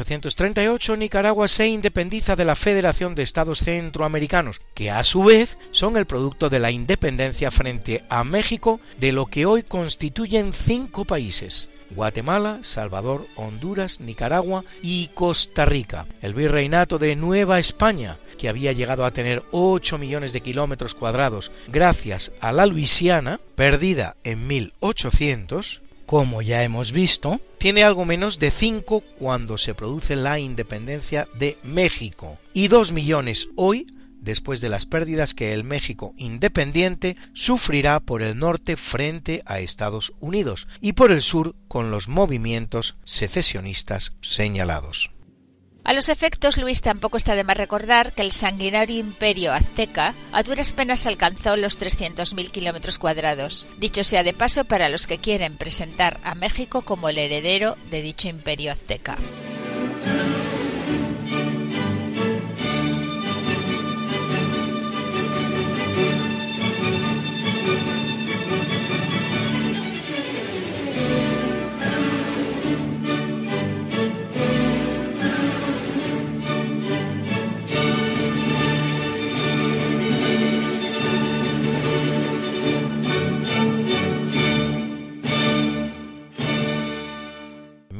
1838 0.00 0.96
Nicaragua 0.96 1.46
se 1.46 1.68
independiza 1.68 2.34
de 2.34 2.46
la 2.46 2.54
Federación 2.54 3.14
de 3.14 3.22
Estados 3.22 3.58
Centroamericanos, 3.58 4.62
que 4.72 4.90
a 4.90 5.04
su 5.04 5.24
vez 5.24 5.58
son 5.72 5.98
el 5.98 6.06
producto 6.06 6.48
de 6.48 6.58
la 6.58 6.70
independencia 6.70 7.50
frente 7.50 8.02
a 8.08 8.24
México 8.24 8.80
de 8.98 9.12
lo 9.12 9.26
que 9.26 9.44
hoy 9.44 9.62
constituyen 9.62 10.54
cinco 10.54 11.04
países, 11.04 11.68
Guatemala, 11.90 12.60
Salvador, 12.62 13.26
Honduras, 13.36 14.00
Nicaragua 14.00 14.64
y 14.80 15.08
Costa 15.08 15.66
Rica. 15.66 16.06
El 16.22 16.32
virreinato 16.32 16.98
de 16.98 17.14
Nueva 17.14 17.58
España, 17.58 18.18
que 18.38 18.48
había 18.48 18.72
llegado 18.72 19.04
a 19.04 19.10
tener 19.10 19.42
8 19.50 19.98
millones 19.98 20.32
de 20.32 20.40
kilómetros 20.40 20.94
cuadrados 20.94 21.52
gracias 21.68 22.32
a 22.40 22.52
la 22.52 22.64
Luisiana, 22.64 23.38
perdida 23.54 24.16
en 24.24 24.46
1800, 24.46 25.82
como 26.10 26.42
ya 26.42 26.64
hemos 26.64 26.90
visto, 26.90 27.40
tiene 27.58 27.84
algo 27.84 28.04
menos 28.04 28.40
de 28.40 28.50
5 28.50 29.04
cuando 29.16 29.56
se 29.58 29.76
produce 29.76 30.16
la 30.16 30.40
independencia 30.40 31.28
de 31.38 31.56
México 31.62 32.36
y 32.52 32.66
2 32.66 32.90
millones 32.90 33.48
hoy 33.54 33.86
después 34.18 34.60
de 34.60 34.70
las 34.70 34.86
pérdidas 34.86 35.34
que 35.34 35.52
el 35.52 35.62
México 35.62 36.12
independiente 36.16 37.14
sufrirá 37.32 38.00
por 38.00 38.22
el 38.22 38.36
norte 38.36 38.76
frente 38.76 39.44
a 39.46 39.60
Estados 39.60 40.12
Unidos 40.18 40.66
y 40.80 40.94
por 40.94 41.12
el 41.12 41.22
sur 41.22 41.54
con 41.68 41.92
los 41.92 42.08
movimientos 42.08 42.96
secesionistas 43.04 44.14
señalados. 44.20 45.12
A 45.82 45.92
los 45.92 46.08
efectos, 46.08 46.56
Luis 46.56 46.82
tampoco 46.82 47.16
está 47.16 47.34
de 47.34 47.44
más 47.44 47.56
recordar 47.56 48.12
que 48.12 48.22
el 48.22 48.32
sanguinario 48.32 48.98
imperio 48.98 49.52
azteca 49.52 50.14
a 50.32 50.42
duras 50.42 50.72
penas 50.72 51.06
alcanzó 51.06 51.56
los 51.56 51.80
300.000 51.80 52.50
kilómetros 52.50 52.98
cuadrados. 52.98 53.66
Dicho 53.78 54.04
sea 54.04 54.22
de 54.22 54.32
paso 54.32 54.64
para 54.64 54.88
los 54.88 55.06
que 55.06 55.18
quieren 55.18 55.56
presentar 55.56 56.20
a 56.22 56.34
México 56.34 56.82
como 56.82 57.08
el 57.08 57.18
heredero 57.18 57.76
de 57.90 58.02
dicho 58.02 58.28
imperio 58.28 58.72
azteca. 58.72 59.16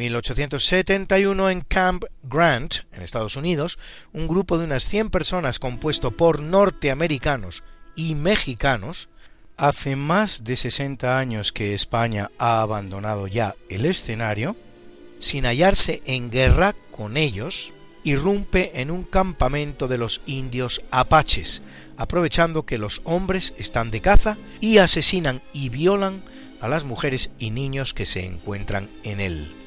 1871 0.00 1.50
en 1.50 1.60
Camp 1.60 2.04
Grant, 2.22 2.76
en 2.92 3.02
Estados 3.02 3.36
Unidos, 3.36 3.78
un 4.14 4.28
grupo 4.28 4.56
de 4.56 4.64
unas 4.64 4.84
100 4.84 5.10
personas 5.10 5.58
compuesto 5.58 6.10
por 6.10 6.40
norteamericanos 6.40 7.62
y 7.94 8.14
mexicanos, 8.14 9.10
hace 9.58 9.96
más 9.96 10.42
de 10.42 10.56
60 10.56 11.18
años 11.18 11.52
que 11.52 11.74
España 11.74 12.30
ha 12.38 12.62
abandonado 12.62 13.26
ya 13.26 13.56
el 13.68 13.84
escenario, 13.84 14.56
sin 15.18 15.44
hallarse 15.44 16.00
en 16.06 16.30
guerra 16.30 16.74
con 16.90 17.18
ellos, 17.18 17.74
irrumpe 18.02 18.80
en 18.80 18.90
un 18.90 19.02
campamento 19.02 19.86
de 19.86 19.98
los 19.98 20.22
indios 20.24 20.80
apaches, 20.90 21.62
aprovechando 21.98 22.64
que 22.64 22.78
los 22.78 23.02
hombres 23.04 23.52
están 23.58 23.90
de 23.90 24.00
caza 24.00 24.38
y 24.60 24.78
asesinan 24.78 25.42
y 25.52 25.68
violan 25.68 26.22
a 26.62 26.68
las 26.68 26.84
mujeres 26.84 27.32
y 27.38 27.50
niños 27.50 27.92
que 27.92 28.06
se 28.06 28.24
encuentran 28.24 28.88
en 29.04 29.20
él. 29.20 29.59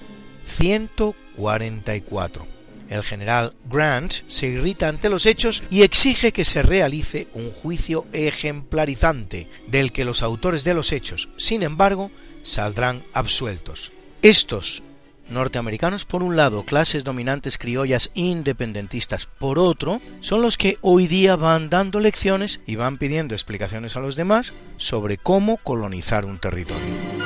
144. 0.45 2.47
El 2.89 3.03
general 3.03 3.53
Grant 3.69 4.13
se 4.27 4.47
irrita 4.47 4.87
ante 4.87 5.09
los 5.09 5.25
hechos 5.25 5.63
y 5.71 5.81
exige 5.81 6.31
que 6.31 6.45
se 6.45 6.61
realice 6.61 7.27
un 7.33 7.51
juicio 7.51 8.05
ejemplarizante, 8.13 9.47
del 9.67 9.91
que 9.91 10.05
los 10.05 10.21
autores 10.21 10.63
de 10.63 10.73
los 10.73 10.91
hechos, 10.91 11.29
sin 11.37 11.63
embargo, 11.63 12.11
saldrán 12.43 13.03
absueltos. 13.13 13.93
Estos 14.21 14.83
norteamericanos 15.29 16.05
por 16.05 16.21
un 16.21 16.35
lado, 16.35 16.63
clases 16.63 17.03
dominantes 17.03 17.57
criollas 17.57 18.11
independentistas 18.13 19.25
por 19.25 19.59
otro, 19.59 20.01
son 20.19 20.41
los 20.41 20.57
que 20.57 20.77
hoy 20.81 21.07
día 21.07 21.35
van 21.35 21.69
dando 21.69 21.99
lecciones 21.99 22.61
y 22.65 22.75
van 22.75 22.97
pidiendo 22.97 23.33
explicaciones 23.33 23.95
a 23.95 24.01
los 24.01 24.15
demás 24.15 24.53
sobre 24.77 25.17
cómo 25.17 25.57
colonizar 25.57 26.25
un 26.25 26.39
territorio. 26.39 27.22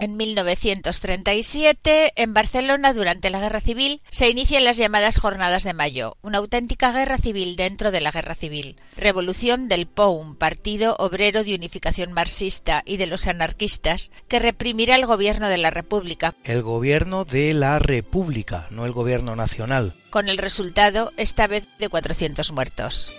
En 0.00 0.16
1937, 0.16 2.12
en 2.14 2.32
Barcelona, 2.32 2.92
durante 2.92 3.30
la 3.30 3.40
Guerra 3.40 3.60
Civil, 3.60 4.00
se 4.10 4.30
inician 4.30 4.62
las 4.62 4.76
llamadas 4.76 5.18
Jornadas 5.18 5.64
de 5.64 5.74
Mayo, 5.74 6.16
una 6.22 6.38
auténtica 6.38 6.92
guerra 6.92 7.18
civil 7.18 7.56
dentro 7.56 7.90
de 7.90 8.00
la 8.00 8.12
Guerra 8.12 8.36
Civil. 8.36 8.76
Revolución 8.96 9.66
del 9.66 9.86
POUM, 9.86 10.36
Partido 10.36 10.94
Obrero 11.00 11.42
de 11.42 11.56
Unificación 11.56 12.12
Marxista 12.12 12.82
y 12.86 12.96
de 12.96 13.08
los 13.08 13.26
anarquistas, 13.26 14.12
que 14.28 14.38
reprimirá 14.38 14.94
el 14.94 15.06
gobierno 15.06 15.48
de 15.48 15.58
la 15.58 15.70
República. 15.70 16.34
El 16.44 16.62
gobierno 16.62 17.24
de 17.24 17.52
la 17.54 17.80
República, 17.80 18.68
no 18.70 18.86
el 18.86 18.92
gobierno 18.92 19.34
nacional. 19.34 19.94
Con 20.10 20.28
el 20.28 20.38
resultado, 20.38 21.12
esta 21.16 21.48
vez, 21.48 21.68
de 21.80 21.88
400 21.88 22.52
muertos. 22.52 23.12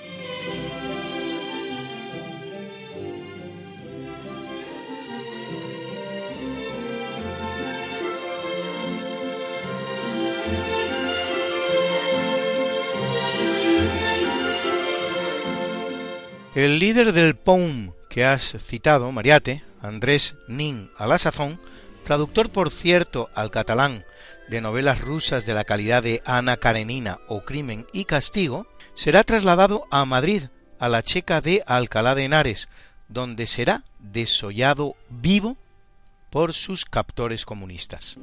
El 16.59 16.77
líder 16.77 17.13
del 17.13 17.37
POUM 17.37 17.93
que 18.09 18.25
has 18.25 18.57
citado, 18.59 19.13
Mariate, 19.13 19.63
Andrés 19.81 20.35
Nin 20.49 20.91
a 20.97 21.07
la 21.07 21.17
sazón, 21.17 21.57
traductor 22.03 22.51
por 22.51 22.69
cierto 22.69 23.29
al 23.33 23.49
catalán 23.49 24.03
de 24.49 24.59
novelas 24.59 24.99
rusas 24.99 25.45
de 25.45 25.53
la 25.53 25.63
calidad 25.63 26.03
de 26.03 26.21
Ana 26.25 26.57
Karenina 26.57 27.19
o 27.29 27.43
Crimen 27.43 27.87
y 27.93 28.03
Castigo, 28.03 28.67
será 28.93 29.23
trasladado 29.23 29.85
a 29.89 30.03
Madrid, 30.03 30.47
a 30.79 30.89
la 30.89 31.01
checa 31.01 31.39
de 31.39 31.63
Alcalá 31.65 32.13
de 32.13 32.25
Henares, 32.25 32.67
donde 33.07 33.47
será 33.47 33.85
desollado 33.99 34.97
vivo 35.07 35.55
por 36.29 36.53
sus 36.53 36.83
captores 36.83 37.45
comunistas. 37.45 38.17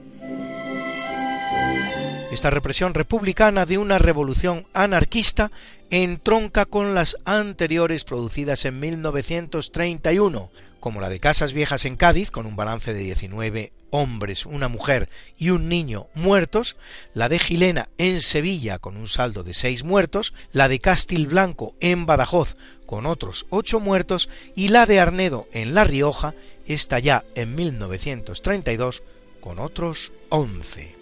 Esta 2.31 2.51
represión 2.51 2.93
republicana 2.93 3.67
de 3.67 3.79
una 3.79 3.99
revolución 3.99 4.67
anarquista 4.75 5.53
entronca 5.91 6.67
con 6.67 6.93
las 6.93 7.19
anteriores 7.25 8.03
producidas 8.03 8.65
en 8.65 8.81
1931, 8.81 10.51
como 10.81 11.01
la 11.01 11.09
de 11.09 11.21
Casas 11.21 11.53
Viejas 11.53 11.85
en 11.85 11.95
Cádiz, 11.95 12.33
con 12.33 12.45
un 12.45 12.57
balance 12.57 12.93
de 12.93 13.01
19 13.01 13.73
hombres, 13.91 14.45
una 14.45 14.67
mujer 14.69 15.09
y 15.39 15.51
un 15.51 15.69
niño 15.69 16.09
muertos, 16.15 16.77
la 17.15 17.29
de 17.29 17.39
Gilena 17.39 17.89
en 17.97 18.21
Sevilla, 18.21 18.81
con 18.81 18.97
un 18.97 19.07
saldo 19.07 19.45
de 19.45 19.55
6 19.55 19.85
muertos, 19.85 20.35
la 20.53 20.69
de 20.69 20.81
Castilblanco 20.81 21.75
en 21.79 22.07
Badajoz, 22.07 22.57
con 22.87 23.07
otros 23.07 23.47
8 23.51 23.79
muertos, 23.79 24.29
y 24.57 24.69
la 24.69 24.85
de 24.87 24.99
Arnedo 24.99 25.49
en 25.53 25.75
La 25.75 25.85
Rioja, 25.85 26.35
esta 26.67 26.99
ya 26.99 27.25
en 27.37 27.55
1932, 27.55 29.05
con 29.41 29.61
otros 29.61 30.13
11. 30.31 30.96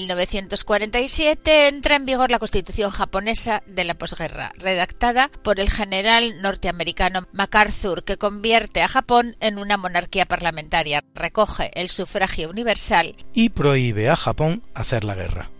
1947 0.00 1.68
entra 1.68 1.96
en 1.96 2.04
vigor 2.04 2.30
la 2.30 2.38
Constitución 2.38 2.90
japonesa 2.90 3.62
de 3.66 3.84
la 3.84 3.94
posguerra, 3.94 4.52
redactada 4.58 5.30
por 5.42 5.58
el 5.58 5.70
general 5.70 6.42
norteamericano 6.42 7.26
MacArthur, 7.32 8.04
que 8.04 8.18
convierte 8.18 8.82
a 8.82 8.88
Japón 8.88 9.36
en 9.40 9.58
una 9.58 9.78
monarquía 9.78 10.26
parlamentaria, 10.26 11.02
recoge 11.14 11.70
el 11.74 11.88
sufragio 11.88 12.50
universal 12.50 13.14
y 13.32 13.48
prohíbe 13.50 14.10
a 14.10 14.16
Japón 14.16 14.62
hacer 14.74 15.04
la 15.04 15.14
guerra. 15.14 15.50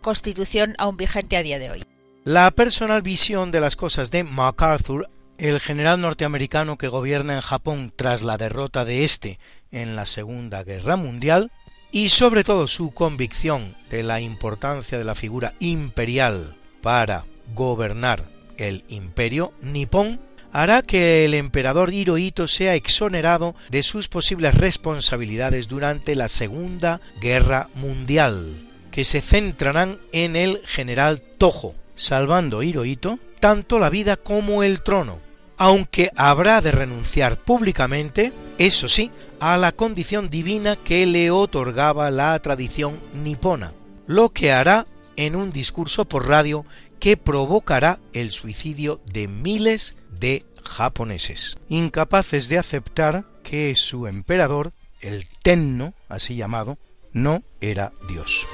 Constitución 0.00 0.74
aún 0.78 0.96
vigente 0.96 1.36
a 1.36 1.42
día 1.42 1.58
de 1.58 1.70
hoy. 1.70 1.84
La 2.24 2.50
personal 2.52 3.02
visión 3.02 3.50
de 3.50 3.60
las 3.60 3.76
cosas 3.76 4.10
de 4.10 4.24
MacArthur, 4.24 5.10
el 5.36 5.60
general 5.60 6.00
norteamericano 6.00 6.78
que 6.78 6.88
gobierna 6.88 7.34
en 7.34 7.40
Japón 7.42 7.92
tras 7.94 8.22
la 8.22 8.38
derrota 8.38 8.86
de 8.86 9.04
este 9.04 9.38
en 9.70 9.96
la 9.96 10.06
Segunda 10.06 10.62
Guerra 10.64 10.96
Mundial, 10.96 11.52
y 11.92 12.08
sobre 12.10 12.44
todo 12.44 12.68
su 12.68 12.92
convicción 12.92 13.74
de 13.90 14.02
la 14.02 14.20
importancia 14.20 14.98
de 14.98 15.04
la 15.04 15.14
figura 15.14 15.54
imperial 15.58 16.56
para 16.82 17.26
gobernar 17.54 18.28
el 18.56 18.84
imperio 18.88 19.52
nipón 19.60 20.20
hará 20.52 20.82
que 20.82 21.24
el 21.24 21.34
emperador 21.34 21.92
Hirohito 21.92 22.48
sea 22.48 22.74
exonerado 22.74 23.54
de 23.70 23.82
sus 23.82 24.08
posibles 24.08 24.54
responsabilidades 24.54 25.68
durante 25.68 26.14
la 26.16 26.28
Segunda 26.28 27.00
Guerra 27.20 27.68
Mundial, 27.74 28.68
que 28.90 29.04
se 29.04 29.20
centrarán 29.20 30.00
en 30.12 30.36
el 30.36 30.60
general 30.64 31.20
Tojo, 31.38 31.74
salvando 31.94 32.62
Hirohito 32.62 33.18
tanto 33.38 33.78
la 33.78 33.90
vida 33.90 34.16
como 34.16 34.62
el 34.62 34.82
trono, 34.82 35.20
aunque 35.60 36.10
habrá 36.16 36.62
de 36.62 36.70
renunciar 36.70 37.44
públicamente, 37.44 38.32
eso 38.56 38.88
sí, 38.88 39.10
a 39.40 39.58
la 39.58 39.72
condición 39.72 40.30
divina 40.30 40.74
que 40.74 41.04
le 41.04 41.30
otorgaba 41.30 42.10
la 42.10 42.38
tradición 42.38 42.98
nipona, 43.12 43.74
lo 44.06 44.30
que 44.30 44.52
hará 44.52 44.86
en 45.16 45.36
un 45.36 45.50
discurso 45.50 46.06
por 46.06 46.26
radio 46.26 46.64
que 46.98 47.18
provocará 47.18 48.00
el 48.14 48.30
suicidio 48.30 49.02
de 49.12 49.28
miles 49.28 49.96
de 50.18 50.46
japoneses, 50.64 51.58
incapaces 51.68 52.48
de 52.48 52.56
aceptar 52.56 53.26
que 53.42 53.74
su 53.76 54.06
emperador, 54.06 54.72
el 55.02 55.28
Tenno, 55.42 55.92
así 56.08 56.36
llamado, 56.36 56.78
no 57.12 57.42
era 57.60 57.92
Dios. 58.08 58.46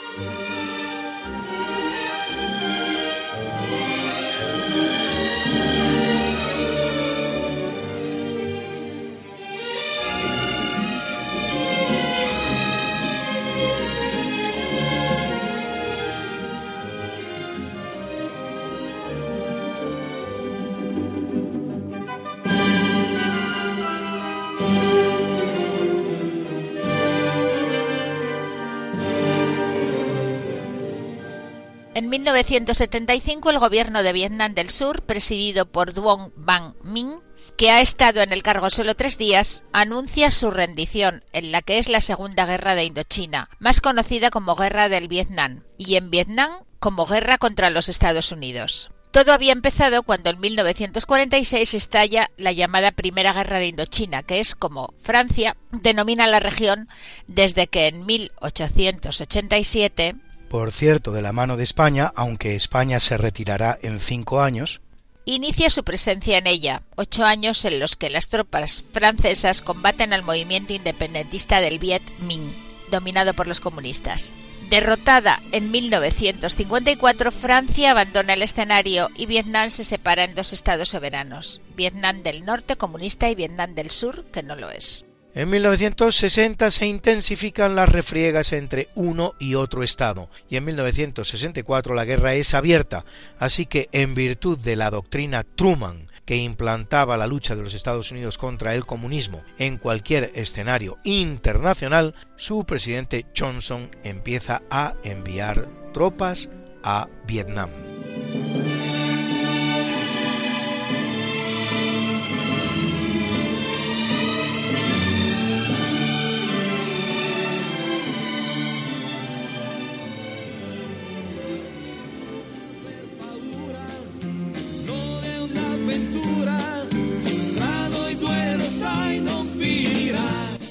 En 31.97 32.11
1975 32.11 33.49
el 33.49 33.59
gobierno 33.59 34.03
de 34.03 34.13
Vietnam 34.13 34.53
del 34.53 34.69
Sur, 34.69 35.07
presidido 35.07 35.65
por 35.65 35.95
Duong 35.95 36.31
Van 36.37 36.75
Minh, 36.83 37.23
que 37.57 37.71
ha 37.71 37.81
estado 37.81 38.21
en 38.21 38.35
el 38.35 38.43
cargo 38.43 38.69
solo 38.69 38.95
tres 38.95 39.17
días, 39.17 39.65
anuncia 39.73 40.31
su 40.31 40.51
rendición 40.51 41.25
en 41.33 41.53
la 41.53 41.63
que 41.63 41.79
es 41.79 41.89
la 41.89 42.03
Segunda 42.03 42.45
Guerra 42.45 42.75
de 42.75 42.85
Indochina, 42.85 43.49
más 43.61 43.81
conocida 43.81 44.29
como 44.29 44.57
Guerra 44.57 44.91
del 44.91 45.09
Vietnam, 45.09 45.63
y 45.79 45.97
en 45.97 46.11
Vietnam 46.11 46.51
como 46.81 47.07
Guerra 47.07 47.39
contra 47.39 47.71
los 47.71 47.89
Estados 47.89 48.31
Unidos. 48.31 48.91
Todo 49.11 49.33
había 49.33 49.53
empezado 49.53 50.03
cuando 50.03 50.29
en 50.29 50.39
1946 50.39 51.73
estalla 51.73 52.31
la 52.37 52.53
llamada 52.53 52.93
Primera 52.93 53.33
Guerra 53.33 53.59
de 53.59 53.69
Indochina, 53.69 54.23
que 54.23 54.41
es 54.41 54.55
como 54.55 54.93
Francia 55.01 55.57
denomina 55.73 56.27
la 56.27 56.41
región 56.41 56.91
desde 57.27 57.69
que 57.69 57.87
en 57.87 58.05
1887 58.05 60.26
por 60.49 60.73
cierto 60.73 61.13
de 61.13 61.23
la 61.23 61.33
mano 61.33 61.57
de 61.57 61.65
España, 61.65 62.13
aunque 62.15 62.55
España 62.55 63.01
se 63.01 63.17
retirará 63.17 63.79
en 63.83 64.01
cinco 64.01 64.41
años, 64.41 64.81
inicia 65.25 65.71
su 65.71 65.85
presencia 65.85 66.39
en 66.39 66.47
ella, 66.47 66.83
ocho 66.97 67.25
años 67.25 67.65
en 67.65 67.81
los 67.81 67.97
que 67.97 68.11
las 68.11 68.29
tropas 68.29 68.85
francesas 68.93 69.63
combaten 69.63 70.13
al 70.13 70.23
movimiento 70.23 70.73
independentista 70.73 71.61
del 71.61 71.79
Viet 71.79 72.03
Minh, 72.21 72.55
dominado 72.91 73.35
por 73.35 73.47
los 73.47 73.61
comunistas. 73.61 74.33
Derrotada 74.71 75.41
en 75.53 75.71
1954, 75.71 77.31
Francia 77.31 77.93
abandona 77.93 78.35
el 78.35 78.43
escenario 78.43 79.11
y 79.17 79.27
Vietnam 79.27 79.71
se 79.71 79.85
separa 79.85 80.25
en 80.25 80.35
dos 80.35 80.53
estados 80.53 80.89
soberanos, 80.89 81.61
Vietnam 81.77 82.23
del 82.25 82.45
Norte 82.45 82.77
comunista 82.77 83.31
y 83.31 83.37
Vietnam 83.37 83.75
del 83.75 83.91
Sur, 83.91 84.25
que 84.33 84.43
no 84.43 84.57
lo 84.57 84.71
es. 84.71 85.06
En 85.37 85.51
1960 85.51 86.71
se 86.71 86.87
intensifican 86.87 87.77
las 87.77 87.91
refriegas 87.91 88.55
entre 88.55 88.89
uno 88.95 89.35
y 89.39 89.55
otro 89.55 89.83
Estado 89.83 90.31
y 90.49 90.57
en 90.57 90.65
1964 90.65 91.95
la 91.95 92.07
guerra 92.07 92.33
es 92.33 92.55
abierta, 92.55 93.05
así 93.39 93.67
que 93.67 93.91
en 93.93 94.15
virtud 94.15 94.59
de 94.59 94.77
la 94.77 94.89
doctrina 94.89 95.43
Truman 95.43 96.09
que 96.25 96.37
implantaba 96.37 97.19
la 97.19 97.27
lucha 97.27 97.55
de 97.55 97.61
los 97.61 97.75
Estados 97.75 98.11
Unidos 98.13 98.39
contra 98.39 98.75
el 98.75 98.87
comunismo 98.87 99.45
en 99.59 99.77
cualquier 99.77 100.33
escenario 100.35 100.97
internacional, 101.05 102.15
su 102.37 102.65
presidente 102.65 103.27
Johnson 103.37 103.91
empieza 104.05 104.63
a 104.71 104.95
enviar 105.05 105.69
tropas 105.93 106.49
a 106.83 107.09
Vietnam. 107.27 107.69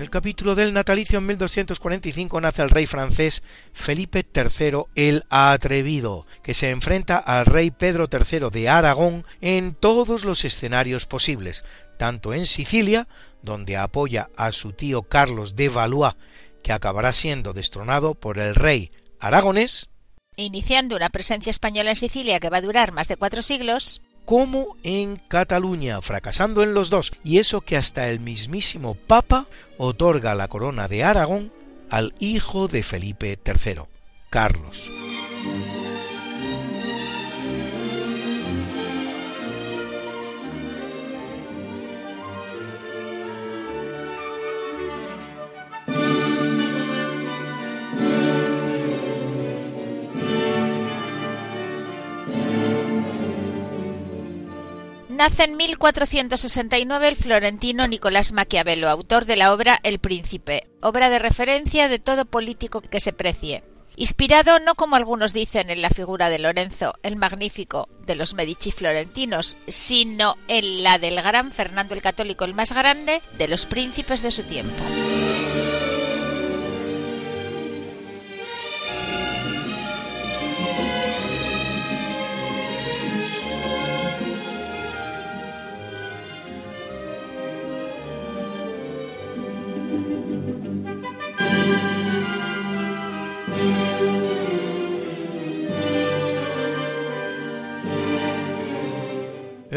En 0.00 0.04
el 0.04 0.10
capítulo 0.10 0.54
del 0.54 0.72
natalicio 0.72 1.18
en 1.18 1.26
1245 1.26 2.40
nace 2.40 2.62
el 2.62 2.70
rey 2.70 2.86
francés 2.86 3.42
Felipe 3.74 4.26
III 4.34 4.84
el 4.94 5.26
Atrevido, 5.28 6.26
que 6.42 6.54
se 6.54 6.70
enfrenta 6.70 7.18
al 7.18 7.44
rey 7.44 7.70
Pedro 7.70 8.08
III 8.10 8.48
de 8.50 8.70
Aragón 8.70 9.26
en 9.42 9.74
todos 9.74 10.24
los 10.24 10.46
escenarios 10.46 11.04
posibles, 11.04 11.64
tanto 11.98 12.32
en 12.32 12.46
Sicilia, 12.46 13.08
donde 13.42 13.76
apoya 13.76 14.30
a 14.38 14.52
su 14.52 14.72
tío 14.72 15.02
Carlos 15.02 15.54
de 15.54 15.68
Valois, 15.68 16.14
que 16.62 16.72
acabará 16.72 17.12
siendo 17.12 17.52
destronado 17.52 18.14
por 18.14 18.38
el 18.38 18.54
rey 18.54 18.90
aragonés, 19.18 19.90
Iniciando 20.36 20.96
una 20.96 21.10
presencia 21.10 21.50
española 21.50 21.90
en 21.90 21.96
Sicilia 21.96 22.40
que 22.40 22.48
va 22.48 22.58
a 22.58 22.62
durar 22.62 22.92
más 22.92 23.08
de 23.08 23.16
cuatro 23.16 23.42
siglos, 23.42 24.00
como 24.24 24.76
en 24.82 25.16
Cataluña, 25.16 26.00
fracasando 26.02 26.62
en 26.62 26.74
los 26.74 26.90
dos, 26.90 27.12
y 27.24 27.38
eso 27.38 27.60
que 27.60 27.76
hasta 27.76 28.08
el 28.08 28.20
mismísimo 28.20 28.94
Papa 28.94 29.46
otorga 29.78 30.34
la 30.34 30.48
corona 30.48 30.88
de 30.88 31.04
Aragón 31.04 31.52
al 31.90 32.14
hijo 32.20 32.68
de 32.68 32.82
Felipe 32.82 33.38
III, 33.44 33.82
Carlos. 34.30 34.90
Nace 55.20 55.44
en 55.44 55.58
1469 55.58 57.08
el 57.08 57.14
florentino 57.14 57.86
Nicolás 57.86 58.32
Maquiavelo, 58.32 58.88
autor 58.88 59.26
de 59.26 59.36
la 59.36 59.52
obra 59.52 59.78
El 59.82 59.98
Príncipe, 59.98 60.62
obra 60.80 61.10
de 61.10 61.18
referencia 61.18 61.90
de 61.90 61.98
todo 61.98 62.24
político 62.24 62.80
que 62.80 63.00
se 63.00 63.12
precie. 63.12 63.62
Inspirado 63.96 64.60
no 64.60 64.76
como 64.76 64.96
algunos 64.96 65.34
dicen 65.34 65.68
en 65.68 65.82
la 65.82 65.90
figura 65.90 66.30
de 66.30 66.38
Lorenzo, 66.38 66.94
el 67.02 67.16
magnífico 67.16 67.86
de 68.06 68.14
los 68.14 68.32
Medici 68.32 68.72
florentinos, 68.72 69.58
sino 69.68 70.38
en 70.48 70.82
la 70.82 70.96
del 70.96 71.16
gran 71.16 71.52
Fernando 71.52 71.94
el 71.94 72.00
Católico, 72.00 72.46
el 72.46 72.54
más 72.54 72.72
grande 72.72 73.20
de 73.36 73.48
los 73.48 73.66
príncipes 73.66 74.22
de 74.22 74.30
su 74.30 74.44
tiempo. 74.44 74.82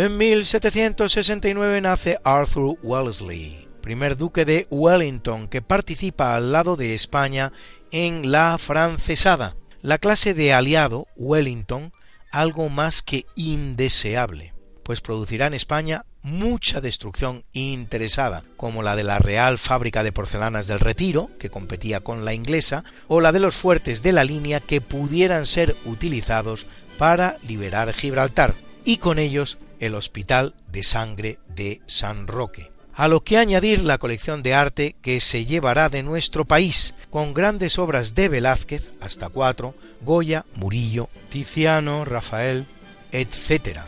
En 0.03 0.17
1769 0.17 1.79
nace 1.79 2.19
Arthur 2.25 2.77
Wellesley, 2.83 3.69
primer 3.79 4.17
duque 4.17 4.43
de 4.43 4.67
Wellington, 4.69 5.47
que 5.47 5.61
participa 5.61 6.35
al 6.35 6.51
lado 6.51 6.75
de 6.75 6.93
España 6.93 7.53
en 7.89 8.29
la 8.29 8.57
francesada, 8.57 9.55
la 9.81 9.99
clase 9.99 10.33
de 10.33 10.51
aliado 10.51 11.07
Wellington, 11.15 11.93
algo 12.33 12.67
más 12.67 13.01
que 13.01 13.25
indeseable, 13.37 14.53
pues 14.83 14.99
producirá 14.99 15.47
en 15.47 15.53
España 15.53 16.05
mucha 16.21 16.81
destrucción 16.81 17.45
interesada, 17.53 18.43
como 18.57 18.83
la 18.83 18.97
de 18.97 19.03
la 19.03 19.19
Real 19.19 19.57
Fábrica 19.57 20.03
de 20.03 20.11
Porcelanas 20.11 20.67
del 20.67 20.81
Retiro, 20.81 21.29
que 21.39 21.49
competía 21.49 22.01
con 22.01 22.25
la 22.25 22.33
inglesa, 22.33 22.83
o 23.07 23.21
la 23.21 23.31
de 23.31 23.39
los 23.39 23.55
fuertes 23.55 24.03
de 24.03 24.11
la 24.11 24.25
línea 24.25 24.59
que 24.59 24.81
pudieran 24.81 25.45
ser 25.45 25.77
utilizados 25.85 26.67
para 26.97 27.37
liberar 27.47 27.93
Gibraltar, 27.93 28.53
y 28.83 28.97
con 28.97 29.17
ellos 29.17 29.59
el 29.85 29.95
Hospital 29.95 30.55
de 30.71 30.81
Sangre 30.81 31.39
de 31.49 31.81
San 31.87 32.27
Roque. 32.27 32.71
A 32.95 33.07
lo 33.07 33.21
que 33.21 33.37
añadir 33.37 33.83
la 33.83 33.97
colección 33.97 34.41
de 34.41 34.53
arte 34.53 34.95
que 35.01 35.19
se 35.19 35.45
llevará 35.45 35.89
de 35.89 36.03
nuestro 36.03 36.45
país, 36.45 36.93
con 37.09 37.33
grandes 37.33 37.77
obras 37.79 38.15
de 38.15 38.29
Velázquez, 38.29 38.91
hasta 39.01 39.29
cuatro, 39.29 39.75
Goya, 40.01 40.45
Murillo, 40.55 41.09
Tiziano, 41.29 42.05
Rafael, 42.05 42.65
etc., 43.11 43.79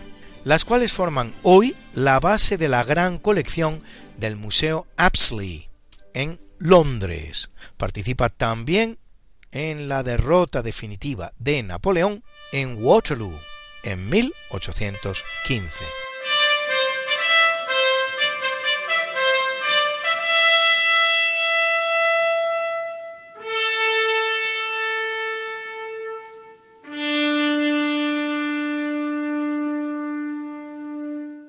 las 0.44 0.66
cuales 0.66 0.92
forman 0.92 1.34
hoy 1.44 1.76
la 1.94 2.20
base 2.20 2.58
de 2.58 2.68
la 2.68 2.84
gran 2.84 3.18
colección 3.18 3.82
del 4.18 4.36
Museo 4.36 4.88
Apsley 4.98 5.70
en 6.14 6.40
Londres. 6.60 7.52
Participa 7.78 8.30
también 8.30 8.98
en 9.52 9.88
la 9.88 10.04
derrota 10.04 10.62
definitiva 10.62 11.32
de 11.40 11.64
Napoleón 11.64 12.24
en 12.52 12.84
Waterloo 12.84 13.34
en 13.86 14.10
1815. 14.10 15.86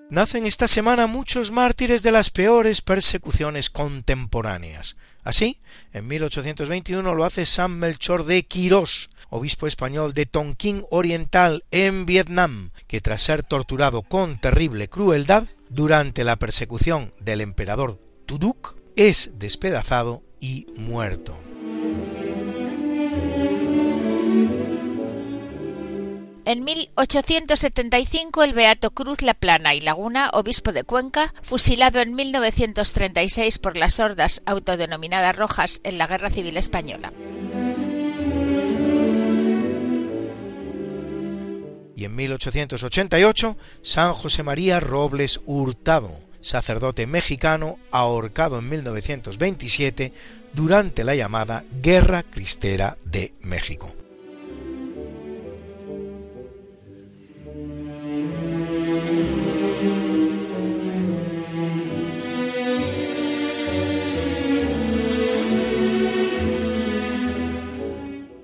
Nacen 0.08 0.46
esta 0.46 0.66
semana 0.66 1.06
muchos 1.06 1.50
mártires 1.50 2.02
de 2.02 2.10
las 2.10 2.30
peores 2.30 2.80
persecuciones 2.80 3.68
contemporáneas. 3.68 4.96
Así, 5.26 5.58
en 5.92 6.06
1821 6.06 7.12
lo 7.16 7.24
hace 7.24 7.46
San 7.46 7.80
Melchor 7.80 8.26
de 8.26 8.44
Quirós, 8.44 9.10
obispo 9.28 9.66
español 9.66 10.12
de 10.12 10.24
Tonquín 10.24 10.84
Oriental 10.88 11.64
en 11.72 12.06
Vietnam, 12.06 12.70
que 12.86 13.00
tras 13.00 13.22
ser 13.22 13.42
torturado 13.42 14.02
con 14.02 14.40
terrible 14.40 14.86
crueldad 14.86 15.42
durante 15.68 16.22
la 16.22 16.36
persecución 16.36 17.12
del 17.18 17.40
emperador 17.40 18.00
Tuduk, 18.24 18.76
es 18.94 19.32
despedazado 19.34 20.22
y 20.38 20.68
muerto. 20.76 21.36
En 26.46 26.62
1875 26.62 28.44
el 28.44 28.52
Beato 28.52 28.92
Cruz 28.92 29.20
La 29.22 29.34
Plana 29.34 29.74
y 29.74 29.80
Laguna, 29.80 30.30
obispo 30.32 30.70
de 30.70 30.84
Cuenca, 30.84 31.34
fusilado 31.42 31.98
en 31.98 32.14
1936 32.14 33.58
por 33.58 33.76
las 33.76 33.98
hordas 33.98 34.42
autodenominadas 34.46 35.34
rojas 35.34 35.80
en 35.82 35.98
la 35.98 36.06
Guerra 36.06 36.30
Civil 36.30 36.56
Española. 36.56 37.12
Y 41.96 42.04
en 42.04 42.14
1888 42.14 43.56
San 43.82 44.14
José 44.14 44.44
María 44.44 44.78
Robles 44.78 45.40
Hurtado, 45.46 46.12
sacerdote 46.40 47.08
mexicano 47.08 47.80
ahorcado 47.90 48.60
en 48.60 48.68
1927 48.68 50.12
durante 50.52 51.02
la 51.02 51.16
llamada 51.16 51.64
Guerra 51.82 52.22
Cristera 52.22 52.98
de 53.04 53.34
México. 53.40 53.92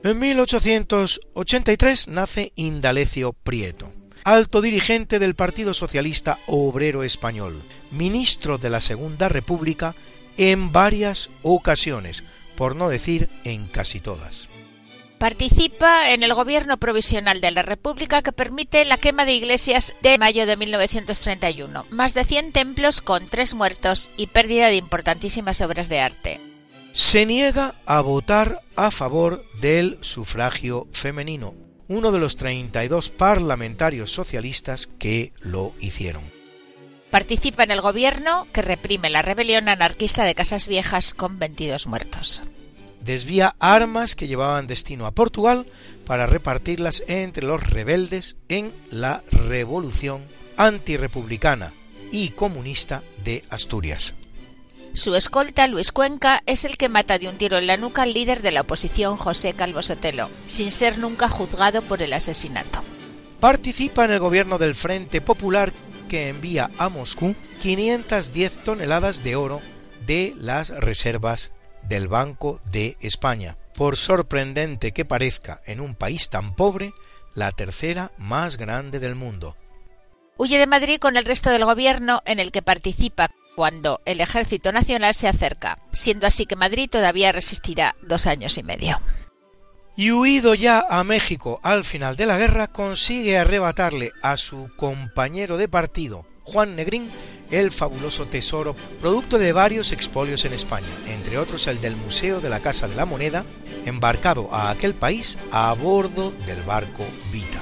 En 0.05 0.19
1883 0.19 2.09
nace 2.09 2.53
Indalecio 2.57 3.35
Prieto, 3.35 3.93
alto 4.25 4.61
dirigente 4.61 5.21
del 5.21 5.37
Partido 5.37 5.75
Socialista 5.75 6.41
Obrero 6.49 7.05
Español, 7.05 7.63
ministro 7.93 8.59
de 8.59 8.69
la 8.69 8.81
Segunda 8.81 9.29
República 9.29 9.95
en 10.37 10.73
varias 10.73 11.31
ocasiones, 11.43 12.25
por 12.57 12.75
no 12.75 12.89
decir 12.89 13.29
en 13.45 13.67
casi 13.69 14.01
todas. 14.01 14.49
Participa 15.19 16.11
en 16.11 16.25
el 16.25 16.35
gobierno 16.35 16.79
provisional 16.79 17.41
de 17.41 17.53
la 17.53 17.63
República 17.63 18.23
que 18.23 18.33
permite 18.33 18.85
la 18.85 18.97
quema 18.97 19.25
de 19.25 19.35
iglesias 19.35 19.95
de 20.03 20.19
mayo 20.19 20.47
de 20.47 20.57
1931, 20.57 21.87
más 21.91 22.13
de 22.15 22.25
100 22.25 22.51
templos 22.51 23.03
con 23.03 23.27
tres 23.27 23.55
muertos 23.55 24.11
y 24.17 24.27
pérdida 24.27 24.67
de 24.67 24.77
importantísimas 24.79 25.61
obras 25.61 25.89
de 25.89 26.01
arte 26.01 26.52
se 26.93 27.25
niega 27.27 27.75
a 27.87 28.01
votar 28.01 28.63
a 28.77 28.91
favor 28.91 29.45
del 29.61 29.99
sufragio 30.03 30.89
femenino, 30.93 31.55
uno 31.89 32.13
de 32.13 32.19
los 32.19 32.37
32 32.37 33.11
parlamentarios 33.11 34.13
socialistas 34.13 34.89
que 34.99 35.33
lo 35.41 35.73
hicieron. 35.81 36.23
Participa 37.11 37.65
en 37.65 37.71
el 37.71 37.81
gobierno 37.81 38.47
que 38.53 38.63
reprime 38.63 39.11
la 39.11 39.23
rebelión 39.23 39.69
anarquista 39.69 40.25
de 40.25 40.35
Casas 40.35 40.69
Viejas 40.69 41.13
con 41.13 41.39
22 41.39 41.87
muertos. 41.87 42.43
Desvía 43.01 43.57
armas 43.59 44.15
que 44.15 44.29
llevaban 44.29 44.67
destino 44.67 45.07
a 45.07 45.11
Portugal 45.11 45.67
para 46.07 46.27
repartirlas 46.27 47.03
entre 47.09 47.47
los 47.47 47.63
rebeldes 47.63 48.37
en 48.49 48.73
la 48.91 49.23
revolución 49.31 50.25
antirepublicana 50.57 51.75
y 52.13 52.29
comunista 52.31 53.03
de 53.25 53.43
Asturias. 53.51 54.15
Su 54.95 55.15
escolta, 55.15 55.67
Luis 55.69 55.91
Cuenca, 55.91 56.43
es 56.45 56.67
el 56.67 56.77
que 56.77 56.91
mata 56.91 57.19
de 57.19 57.27
un 57.29 57.39
tiro 57.39 57.57
en 57.57 57.67
la 57.67 57.79
nuca 57.79 58.03
al 58.03 58.13
líder 58.13 58.43
de 58.43 58.53
la 58.53 58.61
oposición, 58.61 59.17
José 59.17 59.55
Calvo 59.55 59.81
Sotelo, 59.81 60.29
sin 60.47 60.71
ser 60.71 60.99
nunca 60.99 61.31
juzgado 61.31 61.81
por 61.81 62.03
el 62.03 62.13
asesinato. 62.13 62.85
Participa 63.41 64.05
en 64.05 64.11
el 64.11 64.19
gobierno 64.19 64.59
del 64.59 64.75
Frente 64.75 65.23
Popular 65.23 65.73
que 66.11 66.29
envía 66.29 66.71
a 66.77 66.91
Moscú 66.91 67.35
510 67.61 68.65
toneladas 68.65 69.23
de 69.23 69.35
oro 69.35 69.63
de 70.05 70.35
las 70.37 70.69
reservas 70.69 71.53
del 71.89 72.07
Banco 72.07 72.61
de 72.71 72.99
España. 73.01 73.57
Por 73.75 73.97
sorprendente 73.97 74.93
que 74.93 75.07
parezca 75.07 75.63
en 75.65 75.81
un 75.81 75.95
país 75.95 76.29
tan 76.29 76.55
pobre, 76.55 76.93
la 77.35 77.51
tercera 77.53 78.13
más 78.19 78.59
grande 78.59 79.01
del 79.01 79.15
mundo. 79.15 79.57
Huye 80.37 80.59
de 80.59 80.67
Madrid 80.67 80.99
con 80.99 81.17
el 81.17 81.25
resto 81.25 81.49
del 81.49 81.65
gobierno 81.65 82.21
en 82.27 82.41
el 82.41 82.53
que 82.53 82.61
participa 82.61 83.31
cuando 83.55 84.01
el 84.05 84.21
ejército 84.21 84.73
nacional 84.73 85.15
se 85.15 85.29
acerca, 85.29 85.79
siendo 85.93 86.27
así 86.27 86.47
que 86.47 86.57
Madrid 86.57 86.89
todavía 86.91 87.33
resistirá 87.33 87.97
dos 88.03 88.27
años 88.27 88.59
y 88.59 88.63
medio. 88.63 89.01
Y 89.97 90.11
huido 90.11 90.55
ya 90.55 90.85
a 90.89 91.05
México 91.05 91.61
al 91.63 91.85
final 91.85 92.17
de 92.17 92.27
la 92.27 92.39
guerra, 92.39 92.69
consigue 92.69 93.37
arrebatarle 93.37 94.11
a 94.23 94.39
su 94.39 94.71
compañero 94.77 95.59
de 95.59 95.69
partido, 95.69 96.27
Juan 96.45 96.77
Negrín, 96.77 97.11
el 97.51 97.71
fabuloso 97.71 98.27
tesoro, 98.27 98.75
producto 99.01 99.39
de 99.39 99.53
varios 99.53 99.93
expolios 99.93 100.47
en 100.47 100.55
España, 100.55 100.89
entre 101.07 101.37
otros 101.37 101.67
el 101.67 101.81
del 101.83 101.97
Museo 101.97 102.41
de 102.41 102.49
la 102.49 102.61
Casa 102.61 102.89
de 102.89 102.97
la 102.97 103.05
Moneda, 103.05 103.45
embarcado 103.85 104.53
a 104.55 104.71
aquel 104.71 104.95
país 104.95 105.39
a 105.51 105.73
bordo 105.75 106.33
del 106.47 106.63
barco 106.63 107.05
Vita. 107.31 107.61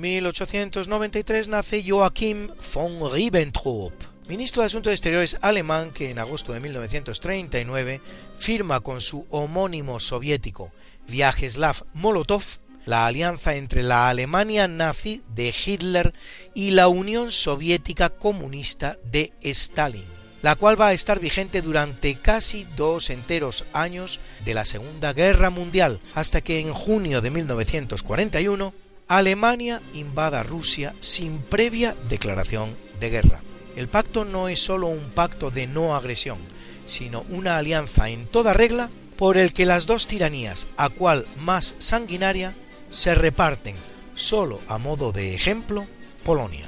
En 0.00 0.04
1893 0.04 1.48
nace 1.48 1.84
Joachim 1.86 2.48
von 2.72 3.12
Ribbentrop, 3.12 3.92
ministro 4.28 4.62
de 4.62 4.66
Asuntos 4.68 4.92
Exteriores 4.92 5.36
alemán 5.42 5.90
que 5.90 6.08
en 6.08 6.18
agosto 6.18 6.54
de 6.54 6.60
1939 6.60 8.00
firma 8.38 8.80
con 8.80 9.02
su 9.02 9.26
homónimo 9.28 10.00
soviético 10.00 10.72
Vyacheslav 11.06 11.84
Molotov 11.92 12.42
la 12.86 13.06
alianza 13.06 13.56
entre 13.56 13.82
la 13.82 14.08
Alemania 14.08 14.68
nazi 14.68 15.20
de 15.34 15.52
Hitler 15.52 16.14
y 16.54 16.70
la 16.70 16.88
Unión 16.88 17.30
Soviética 17.30 18.08
Comunista 18.08 18.96
de 19.12 19.34
Stalin, 19.42 20.06
la 20.40 20.56
cual 20.56 20.80
va 20.80 20.86
a 20.88 20.92
estar 20.94 21.20
vigente 21.20 21.60
durante 21.60 22.14
casi 22.14 22.66
dos 22.74 23.10
enteros 23.10 23.66
años 23.74 24.20
de 24.46 24.54
la 24.54 24.64
Segunda 24.64 25.12
Guerra 25.12 25.50
Mundial, 25.50 26.00
hasta 26.14 26.40
que 26.40 26.58
en 26.58 26.72
junio 26.72 27.20
de 27.20 27.30
1941 27.30 28.72
Alemania 29.10 29.82
invada 29.92 30.44
Rusia 30.44 30.94
sin 31.00 31.40
previa 31.40 31.96
declaración 32.08 32.76
de 33.00 33.10
guerra. 33.10 33.40
El 33.74 33.88
pacto 33.88 34.24
no 34.24 34.48
es 34.48 34.60
sólo 34.60 34.86
un 34.86 35.10
pacto 35.10 35.50
de 35.50 35.66
no 35.66 35.96
agresión, 35.96 36.38
sino 36.86 37.24
una 37.28 37.58
alianza 37.58 38.08
en 38.08 38.28
toda 38.28 38.52
regla 38.52 38.88
por 39.16 39.36
el 39.36 39.52
que 39.52 39.66
las 39.66 39.88
dos 39.88 40.06
tiranías, 40.06 40.68
a 40.76 40.90
cual 40.90 41.26
más 41.40 41.74
sanguinaria, 41.78 42.54
se 42.90 43.16
reparten, 43.16 43.74
sólo 44.14 44.60
a 44.68 44.78
modo 44.78 45.10
de 45.10 45.34
ejemplo, 45.34 45.88
Polonia. 46.22 46.66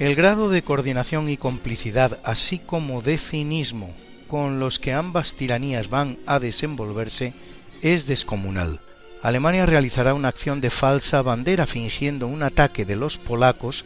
El 0.00 0.16
grado 0.16 0.48
de 0.48 0.64
coordinación 0.64 1.28
y 1.28 1.36
complicidad, 1.36 2.18
así 2.24 2.58
como 2.58 3.00
de 3.00 3.16
cinismo 3.16 3.94
con 4.26 4.58
los 4.58 4.80
que 4.80 4.92
ambas 4.92 5.36
tiranías 5.36 5.88
van 5.88 6.18
a 6.26 6.40
desenvolverse, 6.40 7.32
es 7.80 8.08
descomunal. 8.08 8.80
Alemania 9.26 9.66
realizará 9.66 10.14
una 10.14 10.28
acción 10.28 10.60
de 10.60 10.70
falsa 10.70 11.20
bandera 11.20 11.66
fingiendo 11.66 12.28
un 12.28 12.44
ataque 12.44 12.84
de 12.84 12.94
los 12.94 13.18
polacos 13.18 13.84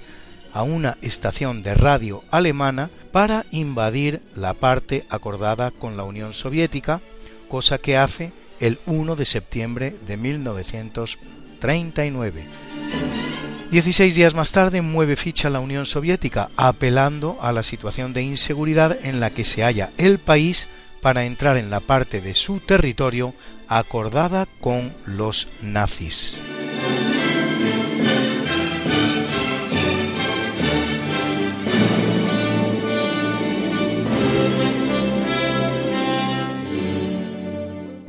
a 0.53 0.64
una 0.64 0.99
estación 1.01 1.62
de 1.62 1.74
radio 1.74 2.22
alemana 2.30 2.91
para 3.11 3.47
invadir 3.51 4.20
la 4.36 4.53
parte 4.53 5.07
acordada 5.09 5.70
con 5.70 5.97
la 5.97 6.05
Unión 6.05 6.34
Soviética, 6.34 7.01
cosa 7.49 7.78
que 7.78 7.97
hace 7.97 8.34
el 8.61 8.78
1 8.84 9.16
de 9.16 9.24
septiembre 9.24 9.97
de 10.07 10.18
1939. 10.18 12.45
Dieciséis 13.70 14.14
días 14.14 14.34
más 14.34 14.53
tarde 14.53 14.82
mueve 14.82 15.16
ficha 15.16 15.49
la 15.49 15.61
Unión 15.61 15.86
Soviética, 15.86 16.51
apelando 16.59 17.38
a 17.41 17.53
la 17.53 17.62
situación 17.62 18.12
de 18.12 18.20
inseguridad 18.20 18.95
en 19.07 19.20
la 19.20 19.30
que 19.30 19.47
se 19.47 19.62
halla 19.62 19.91
el 19.97 20.18
país 20.18 20.68
para 21.01 21.24
entrar 21.24 21.57
en 21.57 21.70
la 21.70 21.80
parte 21.80 22.20
de 22.20 22.34
su 22.34 22.61
territorio 22.61 23.32
acordada 23.71 24.47
con 24.61 24.93
los 25.07 25.47
nazis. 25.62 26.41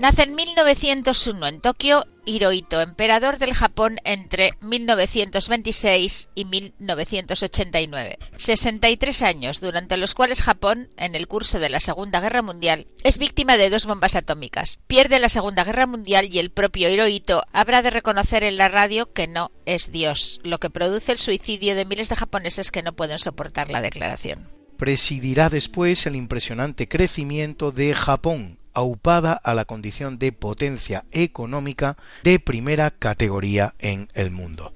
Nace 0.02 0.24
en 0.24 0.34
1901 0.34 1.47
en 1.47 1.62
Tokio 1.62 2.04
Hirohito, 2.26 2.82
emperador 2.82 3.38
del 3.38 3.54
Japón 3.54 3.97
entre 4.04 4.54
1926 4.62 6.30
y 6.34 6.45
1989. 6.45 8.18
63 8.36 9.22
años 9.22 9.62
durante 9.62 9.97
los 9.97 10.16
cuales 10.16 10.41
Japón, 10.41 10.89
en 10.97 11.14
el 11.14 11.28
curso 11.28 11.60
de 11.60 11.70
la 11.70 11.80
Segunda 11.80 12.20
Guerra 12.20 12.41
Mundial, 12.41 12.88
es 13.04 13.20
víctima 13.20 13.58
de 13.58 13.70
dos 13.70 13.86
bombas 13.86 14.16
atómicas. 14.16 14.80
Pierde 14.88 15.20
la 15.20 15.30
Segunda 15.30 15.64
Guerra 15.64 15.86
Mundial 15.86 16.30
y 16.32 16.39
el 16.39 16.49
propio 16.49 16.89
Hirohito 16.89 17.43
habrá 17.54 17.84
de 17.84 17.91
reconocer 17.91 18.43
en 18.43 18.58
la 18.58 18.70
radio 18.70 19.14
que 19.14 19.28
no 19.28 19.52
es 19.68 19.91
Dios, 19.91 20.41
lo 20.43 20.60
que 20.60 20.72
produce 20.72 21.12
el 21.12 21.20
suicidio 21.20 21.76
de 21.76 21.86
miles 21.86 22.10
de 22.10 22.16
japoneses 22.16 22.72
que 22.72 22.82
no 22.82 22.93
pueden 22.93 23.20
soportar 23.20 23.70
la 23.70 23.84
declaración. 23.84 24.49
Presidirá 24.78 25.49
después 25.49 26.08
el 26.08 26.16
impresionante 26.16 26.88
crecimiento 26.88 27.72
de 27.72 27.93
Japón, 27.93 28.58
aupada 28.74 29.34
a 29.34 29.53
la 29.53 29.65
condición 29.65 30.19
de 30.19 30.32
potencia 30.32 31.05
económica 31.11 31.97
de 32.24 32.39
primera 32.39 32.91
categoría 32.91 33.76
en 33.80 34.07
el 34.13 34.32
mundo. 34.32 34.74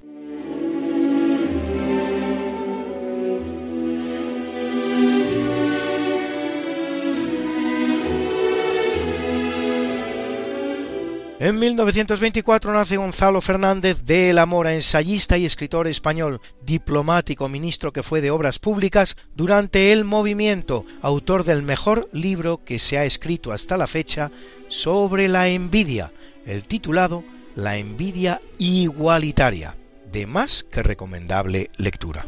En 11.37 11.59
1924 11.59 12.71
nace 12.71 12.95
Gonzalo 12.95 13.41
Fernández 13.41 14.05
de 14.05 14.31
la 14.31 14.45
Mora, 14.45 14.73
ensayista 14.73 15.37
y 15.37 15.43
escritor 15.43 15.85
español, 15.85 16.39
diplomático, 16.65 17.49
ministro 17.49 17.91
que 17.91 18.03
fue 18.03 18.21
de 18.21 18.31
Obras 18.31 18.57
Públicas 18.57 19.17
durante 19.35 19.91
el 19.91 20.05
movimiento, 20.05 20.85
autor 21.01 21.43
del 21.43 21.61
mejor 21.61 22.07
libro 22.13 22.63
que 22.63 22.79
se 22.79 22.97
ha 22.97 23.03
escrito 23.03 23.51
hasta 23.51 23.75
la 23.75 23.85
fecha 23.85 24.31
sobre 24.69 25.27
la 25.27 25.49
envidia, 25.49 26.13
el 26.45 26.67
titulado 26.67 27.25
La 27.53 27.77
envidia 27.77 28.39
igualitaria, 28.57 29.75
de 30.09 30.27
más 30.27 30.63
que 30.63 30.83
recomendable 30.83 31.69
lectura. 31.75 32.25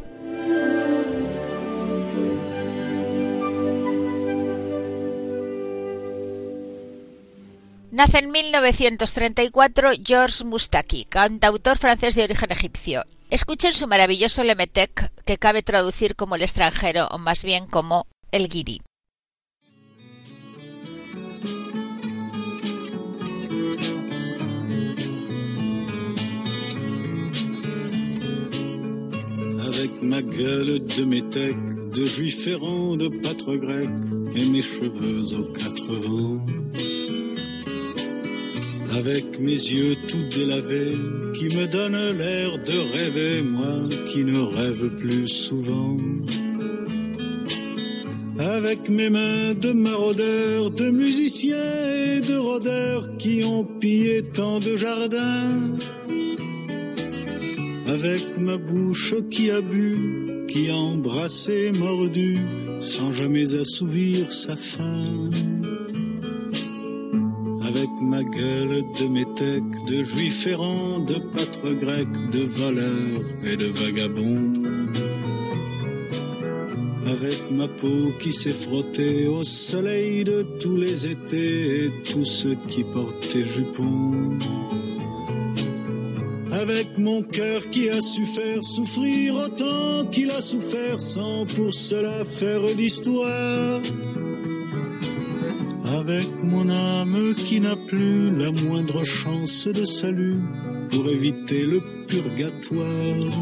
Nace 7.97 8.19
en 8.19 8.29
1934 8.29 9.89
Georges 10.05 10.45
Moustaki, 10.45 11.05
cantautor 11.05 11.79
francés 11.79 12.13
de 12.13 12.25
origen 12.25 12.51
egipcio. 12.51 13.01
Escuchen 13.31 13.73
su 13.73 13.87
maravilloso 13.87 14.43
Lemetec, 14.43 15.11
que 15.25 15.39
cabe 15.39 15.63
traducir 15.63 16.15
como 16.15 16.35
el 16.35 16.43
extranjero, 16.43 17.07
o 17.07 17.17
más 17.17 17.43
bien 17.43 17.65
como 17.65 18.05
el 18.31 18.49
guiri. 18.49 18.81
Avec 29.59 30.03
ma 30.03 30.21
gueule 30.21 30.81
de 30.81 31.03
de 31.33 32.05
de 32.97 33.57
grec, 33.57 33.89
cheveux 34.61 35.33
aux 35.33 35.51
quatre 35.51 35.95
vents. 36.05 36.66
Avec 38.91 39.39
mes 39.39 39.51
yeux 39.51 39.95
tout 40.07 40.23
délavés, 40.29 40.97
qui 41.33 41.45
me 41.55 41.67
donnent 41.67 42.17
l'air 42.17 42.57
de 42.57 42.97
rêver, 42.97 43.41
moi 43.41 43.81
qui 44.09 44.23
ne 44.23 44.39
rêve 44.39 44.89
plus 44.95 45.27
souvent. 45.27 45.97
Avec 48.39 48.89
mes 48.89 49.09
mains 49.09 49.53
de 49.55 49.71
maraudeurs, 49.73 50.71
de 50.71 50.89
musiciens 50.91 51.57
et 51.57 52.21
de 52.21 52.37
rôdeurs 52.37 53.17
qui 53.17 53.43
ont 53.43 53.63
pillé 53.63 54.23
tant 54.23 54.59
de 54.59 54.77
jardins. 54.77 55.75
Avec 57.87 58.21
ma 58.37 58.57
bouche 58.57 59.15
qui 59.31 59.49
a 59.49 59.61
bu, 59.61 60.45
qui 60.47 60.69
a 60.69 60.75
embrassé, 60.75 61.71
mordu, 61.79 62.37
sans 62.81 63.11
jamais 63.11 63.55
assouvir 63.55 64.31
sa 64.31 64.55
faim 64.55 65.29
avec 67.67 67.89
ma 68.01 68.23
gueule 68.23 68.83
de 68.99 69.07
métèque, 69.07 69.85
de 69.87 70.01
juif 70.01 70.47
errant, 70.47 70.99
de 70.99 71.15
pâtre 71.15 71.73
grec, 71.73 72.07
de 72.31 72.43
voleur 72.43 73.21
et 73.43 73.57
de 73.57 73.65
vagabond. 73.65 74.53
Avec 77.07 77.51
ma 77.51 77.67
peau 77.67 78.13
qui 78.19 78.31
s'est 78.31 78.49
frottée 78.49 79.27
au 79.27 79.43
soleil 79.43 80.23
de 80.23 80.43
tous 80.61 80.77
les 80.77 81.07
étés 81.07 81.85
et 81.85 81.91
tous 82.03 82.25
ceux 82.25 82.55
qui 82.67 82.83
portaient 82.83 83.45
jupons. 83.45 84.37
Avec 86.51 86.97
mon 86.97 87.21
cœur 87.21 87.69
qui 87.69 87.89
a 87.89 87.99
su 88.01 88.25
faire 88.25 88.63
souffrir 88.63 89.35
autant 89.35 90.05
qu'il 90.09 90.31
a 90.31 90.41
souffert 90.41 91.01
sans 91.01 91.45
pour 91.45 91.73
cela 91.73 92.23
faire 92.23 92.63
d'histoire 92.75 93.81
avec 95.93 96.27
mon 96.43 96.69
âme 96.69 97.33
qui 97.35 97.59
n'a 97.59 97.75
plus 97.75 98.29
la 98.35 98.51
moindre 98.51 99.03
chance 99.05 99.67
de 99.67 99.85
salut 99.85 100.39
pour 100.91 101.09
éviter 101.09 101.65
le 101.65 101.79
purgatoire. 102.07 103.33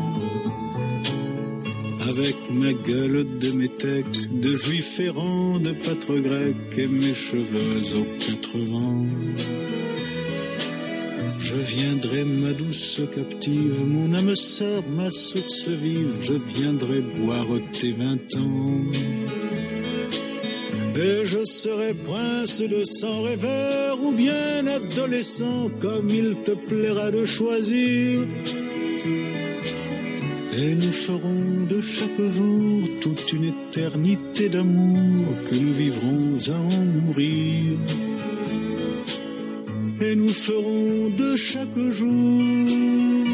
Avec 2.09 2.35
ma 2.51 2.71
gueule 2.71 3.25
de 3.39 3.51
métèque, 3.51 4.39
de 4.39 4.55
juif 4.55 4.99
errant, 4.99 5.59
de 5.59 5.71
pâtre 5.71 6.19
grec 6.19 6.55
et 6.77 6.87
mes 6.87 7.13
cheveux 7.13 7.97
aux 7.97 8.07
quatre 8.19 8.57
vents. 8.57 9.07
Je 11.39 11.55
viendrai, 11.55 12.23
ma 12.23 12.53
douce 12.53 13.01
captive, 13.15 13.85
mon 13.87 14.13
âme 14.13 14.35
sœur, 14.35 14.83
ma 14.89 15.11
source 15.11 15.67
vive, 15.69 16.15
je 16.21 16.33
viendrai 16.33 17.01
boire 17.01 17.47
tes 17.71 17.91
vingt 17.91 18.35
ans. 18.35 19.44
Et 20.97 21.25
je 21.25 21.43
serai 21.43 21.93
prince 21.93 22.61
de 22.61 22.85
sang 22.85 23.23
rêveur 23.23 24.01
ou 24.01 24.13
bien 24.13 24.65
adolescent, 24.65 25.69
comme 25.81 26.09
il 26.09 26.37
te 26.43 26.51
plaira 26.51 27.11
de 27.11 27.25
choisir. 27.25 28.21
Et 30.57 30.73
nous 30.75 30.93
ferons 30.93 31.65
de 31.69 31.81
chaque 31.81 32.21
jour 32.29 32.83
toute 33.01 33.33
une 33.33 33.43
éternité 33.43 34.47
d'amour 34.47 35.35
que 35.49 35.55
nous 35.55 35.73
vivrons 35.73 36.35
à 36.47 36.59
en 36.59 36.85
mourir. 37.01 37.77
Et 39.99 40.15
nous 40.15 40.29
ferons 40.29 41.09
de 41.09 41.35
chaque 41.35 41.77
jour 41.77 43.27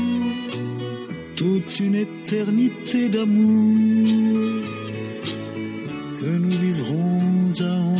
toute 1.36 1.80
une 1.80 1.96
éternité 1.96 3.10
d'amour 3.10 4.62
que 6.22 6.28
nous 6.28 6.58
vivrons 6.60 7.62
en. 7.62 7.92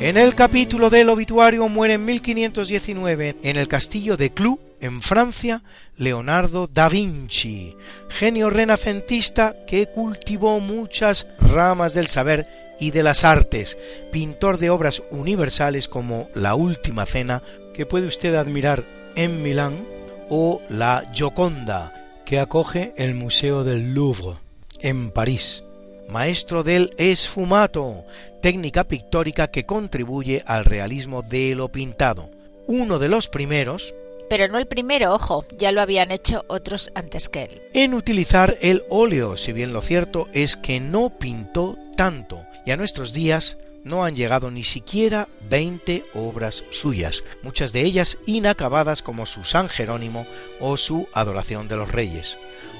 En 0.00 0.16
el 0.18 0.34
capítulo 0.34 0.90
del 0.90 1.08
obituario 1.08 1.68
muere 1.68 1.94
en 1.94 2.04
1519 2.04 3.36
en 3.42 3.56
el 3.56 3.68
castillo 3.68 4.16
de 4.16 4.30
Clou, 4.30 4.58
en 4.84 5.00
Francia, 5.00 5.62
Leonardo 5.96 6.66
da 6.66 6.90
Vinci, 6.90 7.74
genio 8.10 8.50
renacentista 8.50 9.64
que 9.66 9.86
cultivó 9.86 10.60
muchas 10.60 11.30
ramas 11.38 11.94
del 11.94 12.06
saber 12.06 12.46
y 12.78 12.90
de 12.90 13.02
las 13.02 13.24
artes, 13.24 13.78
pintor 14.12 14.58
de 14.58 14.68
obras 14.68 15.02
universales 15.10 15.88
como 15.88 16.28
La 16.34 16.54
Última 16.54 17.06
Cena, 17.06 17.42
que 17.72 17.86
puede 17.86 18.06
usted 18.06 18.34
admirar 18.34 18.84
en 19.16 19.42
Milán, 19.42 19.86
o 20.28 20.60
La 20.68 21.10
Gioconda, 21.14 22.20
que 22.26 22.38
acoge 22.38 22.92
el 22.98 23.14
Museo 23.14 23.64
del 23.64 23.94
Louvre, 23.94 24.36
en 24.80 25.10
París 25.10 25.64
maestro 26.08 26.62
del 26.62 26.94
esfumato, 26.98 28.04
técnica 28.42 28.84
pictórica 28.84 29.48
que 29.48 29.64
contribuye 29.64 30.42
al 30.46 30.66
realismo 30.66 31.22
de 31.22 31.54
lo 31.54 31.72
pintado. 31.72 32.30
Uno 32.66 32.98
de 32.98 33.08
los 33.08 33.28
primeros, 33.28 33.94
pero 34.36 34.48
no 34.48 34.58
el 34.58 34.66
primero, 34.66 35.14
ojo, 35.14 35.44
ya 35.56 35.70
lo 35.70 35.80
habían 35.80 36.10
hecho 36.10 36.44
otros 36.48 36.90
antes 36.96 37.28
que 37.28 37.44
él. 37.44 37.62
En 37.72 37.94
utilizar 37.94 38.58
el 38.62 38.82
óleo, 38.90 39.36
si 39.36 39.52
bien 39.52 39.72
lo 39.72 39.80
cierto 39.80 40.28
es 40.32 40.56
que 40.56 40.80
no 40.80 41.16
pintó 41.20 41.78
tanto, 41.96 42.44
y 42.66 42.72
a 42.72 42.76
nuestros 42.76 43.12
días 43.12 43.58
no 43.84 44.04
han 44.04 44.16
llegado 44.16 44.50
ni 44.50 44.64
siquiera 44.64 45.28
20 45.48 46.04
obras 46.14 46.64
suyas, 46.70 47.22
muchas 47.44 47.72
de 47.72 47.82
ellas 47.82 48.18
inacabadas 48.26 49.02
como 49.02 49.24
su 49.24 49.44
San 49.44 49.68
Jerónimo 49.68 50.26
o 50.58 50.76
su 50.78 51.06
Adoración 51.12 51.68
de 51.68 51.76
los 51.76 51.92
Reyes, 51.92 52.36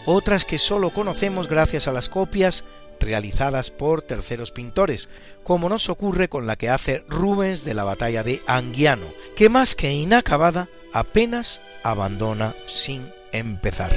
otras 0.07 0.45
que 0.45 0.59
sólo 0.59 0.91
conocemos 0.91 1.47
gracias 1.47 1.87
a 1.87 1.93
las 1.93 2.09
copias 2.09 2.65
realizadas 2.99 3.71
por 3.71 4.03
terceros 4.03 4.51
pintores, 4.51 5.09
como 5.45 5.69
nos 5.69 5.89
ocurre 5.89 6.29
con 6.29 6.49
la 6.49 6.57
que 6.57 6.69
hace 6.69 7.05
Rubens 7.07 7.65
de 7.65 7.75
la 7.75 7.85
batalla 7.85 8.25
de 8.25 8.43
Anguiano, 8.49 9.07
que 9.37 9.49
más 9.49 9.77
que 9.77 9.93
inacabada 9.93 10.69
apenas 10.95 11.61
abandona 11.83 12.55
sin 12.67 13.13
empezar. 13.33 13.93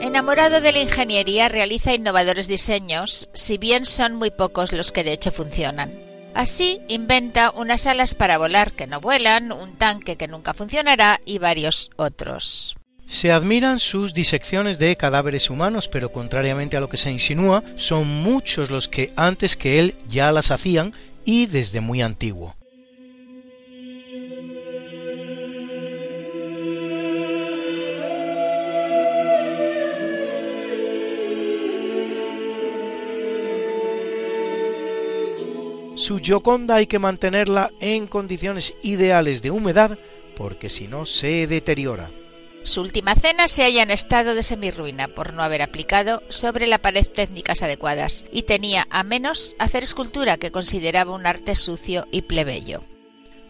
Enamorado 0.00 0.60
de 0.60 0.72
la 0.72 0.80
ingeniería, 0.80 1.48
realiza 1.48 1.94
innovadores 1.94 2.48
diseños, 2.48 3.30
si 3.32 3.56
bien 3.56 3.86
son 3.86 4.16
muy 4.16 4.30
pocos 4.30 4.72
los 4.72 4.92
que 4.92 5.04
de 5.04 5.12
hecho 5.12 5.30
funcionan. 5.30 5.90
Así 6.34 6.80
inventa 6.88 7.52
unas 7.52 7.86
alas 7.86 8.14
para 8.14 8.38
volar 8.38 8.72
que 8.72 8.86
no 8.86 9.00
vuelan, 9.00 9.52
un 9.52 9.76
tanque 9.76 10.16
que 10.16 10.28
nunca 10.28 10.54
funcionará 10.54 11.20
y 11.24 11.38
varios 11.38 11.90
otros. 11.96 12.76
Se 13.06 13.30
admiran 13.30 13.78
sus 13.78 14.14
disecciones 14.14 14.78
de 14.78 14.96
cadáveres 14.96 15.50
humanos, 15.50 15.88
pero 15.88 16.10
contrariamente 16.10 16.76
a 16.76 16.80
lo 16.80 16.88
que 16.88 16.96
se 16.96 17.12
insinúa, 17.12 17.62
son 17.76 18.08
muchos 18.08 18.70
los 18.70 18.88
que 18.88 19.12
antes 19.16 19.56
que 19.56 19.78
él 19.78 19.94
ya 20.08 20.32
las 20.32 20.50
hacían 20.50 20.94
y 21.24 21.46
desde 21.46 21.80
muy 21.80 22.02
antiguo. 22.02 22.54
Su 35.94 36.18
Gioconda 36.18 36.76
hay 36.76 36.86
que 36.86 36.98
mantenerla 36.98 37.70
en 37.78 38.08
condiciones 38.08 38.74
ideales 38.82 39.40
de 39.40 39.52
humedad 39.52 39.96
porque 40.34 40.68
si 40.68 40.88
no 40.88 41.06
se 41.06 41.46
deteriora. 41.46 42.10
Su 42.64 42.80
última 42.80 43.16
cena 43.16 43.48
se 43.48 43.64
halla 43.64 43.82
en 43.82 43.90
estado 43.90 44.36
de 44.36 44.44
semirruina 44.44 45.08
por 45.08 45.32
no 45.34 45.42
haber 45.42 45.62
aplicado 45.62 46.22
sobre 46.28 46.68
la 46.68 46.78
pared 46.78 47.04
técnicas 47.04 47.62
adecuadas 47.62 48.24
y 48.30 48.42
tenía 48.42 48.86
a 48.90 49.02
menos 49.02 49.56
hacer 49.58 49.82
escultura 49.82 50.36
que 50.36 50.52
consideraba 50.52 51.14
un 51.14 51.26
arte 51.26 51.56
sucio 51.56 52.06
y 52.12 52.22
plebeyo. 52.22 52.80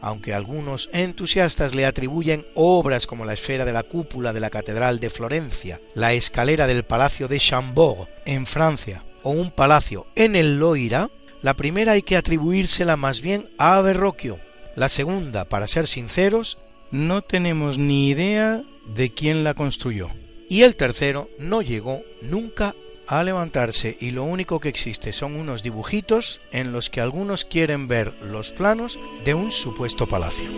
Aunque 0.01 0.33
algunos 0.33 0.89
entusiastas 0.93 1.75
le 1.75 1.85
atribuyen 1.85 2.47
obras 2.55 3.07
como 3.07 3.27
la 3.27 3.35
esfera 3.35 3.67
de 3.67 3.75
la 3.75 3.83
cúpula 3.83 4.33
de 4.33 4.41
la 4.41 4.51
Catedral 4.51 4.99
de 4.99 5.11
Florencia, 5.11 5.81
la 5.95 6.15
escalera 6.15 6.67
del 6.67 6.85
Palacio 6.85 7.29
de 7.29 7.39
Chambord 7.39 8.09
en 8.25 8.47
Francia 8.47 9.05
o 9.23 9.31
un 9.31 9.51
palacio 9.51 10.07
en 10.17 10.37
el 10.37 10.59
Loira, 10.59 11.11
la 11.43 11.55
primera 11.55 11.93
hay 11.93 12.03
que 12.03 12.17
atribuírsela 12.17 12.97
más 12.97 13.21
bien 13.21 13.51
a 13.59 13.81
Verrocchio. 13.83 14.41
La 14.75 14.89
segunda, 14.89 15.45
para 15.45 15.69
ser 15.69 15.87
sinceros, 15.87 16.59
no 16.91 17.23
tenemos 17.23 17.79
ni 17.79 18.09
idea 18.09 18.65
de 18.87 19.13
quién 19.13 19.45
la 19.45 19.55
construyó. 19.55 20.09
Y 20.49 20.63
el 20.63 20.77
tercero 20.77 21.31
no 21.39 21.63
llegó 21.63 22.03
nunca 22.21 22.75
a 23.07 23.23
levantarse 23.25 23.97
y 24.01 24.11
lo 24.11 24.25
único 24.25 24.61
que 24.61 24.69
existe 24.69 25.13
son 25.13 25.35
unos 25.35 25.63
dibujitos 25.63 26.41
en 26.51 26.73
los 26.73 26.91
que 26.91 27.01
algunos 27.01 27.45
quieren 27.45 27.89
ver 27.89 28.15
los 28.23 28.53
planos 28.53 29.01
de 29.25 29.35
un 29.35 29.51
supuesto 29.51 30.07
palacio. 30.07 30.49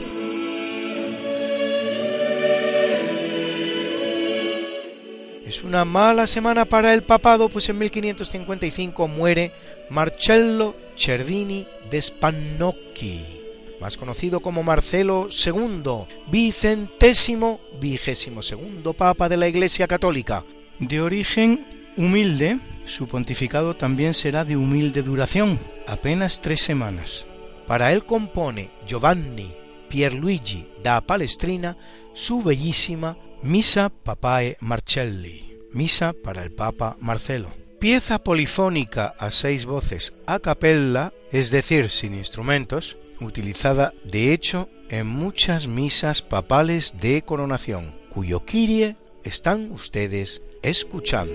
Es 5.46 5.62
una 5.62 5.84
mala 5.84 6.26
semana 6.26 6.64
para 6.64 6.94
el 6.94 7.02
papado, 7.02 7.48
pues 7.48 7.68
en 7.68 7.78
1555 7.78 9.08
muere 9.08 9.52
Marcello 9.90 10.74
Cervini 10.96 11.66
de 11.90 12.00
Spannocchi, 12.00 13.43
más 13.80 13.96
conocido 13.96 14.40
como 14.40 14.62
Marcelo 14.62 15.28
II, 15.28 16.06
vicentésimo 16.30 17.60
vigésimo 17.80 18.42
segundo 18.42 18.94
papa 18.94 19.28
de 19.28 19.36
la 19.36 19.48
Iglesia 19.48 19.86
Católica. 19.86 20.44
De 20.78 21.00
origen 21.00 21.66
humilde, 21.96 22.58
su 22.86 23.06
pontificado 23.06 23.76
también 23.76 24.14
será 24.14 24.44
de 24.44 24.56
humilde 24.56 25.02
duración, 25.02 25.58
apenas 25.86 26.40
tres 26.40 26.60
semanas. 26.60 27.26
Para 27.66 27.92
él 27.92 28.04
compone 28.04 28.70
Giovanni 28.86 29.54
Pierluigi 29.88 30.68
da 30.82 31.00
Palestrina 31.00 31.76
su 32.12 32.42
bellísima 32.42 33.16
Misa 33.42 33.90
Papae 33.90 34.56
Marcelli, 34.60 35.58
misa 35.72 36.14
para 36.24 36.42
el 36.42 36.52
Papa 36.52 36.96
Marcelo. 37.00 37.50
Pieza 37.78 38.18
polifónica 38.18 39.14
a 39.18 39.30
seis 39.30 39.66
voces 39.66 40.14
a 40.26 40.38
capella, 40.38 41.12
es 41.30 41.50
decir, 41.50 41.90
sin 41.90 42.14
instrumentos, 42.14 42.98
utilizada 43.24 43.92
de 44.04 44.32
hecho 44.32 44.68
en 44.88 45.06
muchas 45.06 45.66
misas 45.66 46.22
papales 46.22 46.94
de 47.00 47.22
coronación, 47.22 47.94
cuyo 48.10 48.44
Kyrie 48.44 48.96
están 49.24 49.70
ustedes 49.72 50.42
escuchando. 50.62 51.34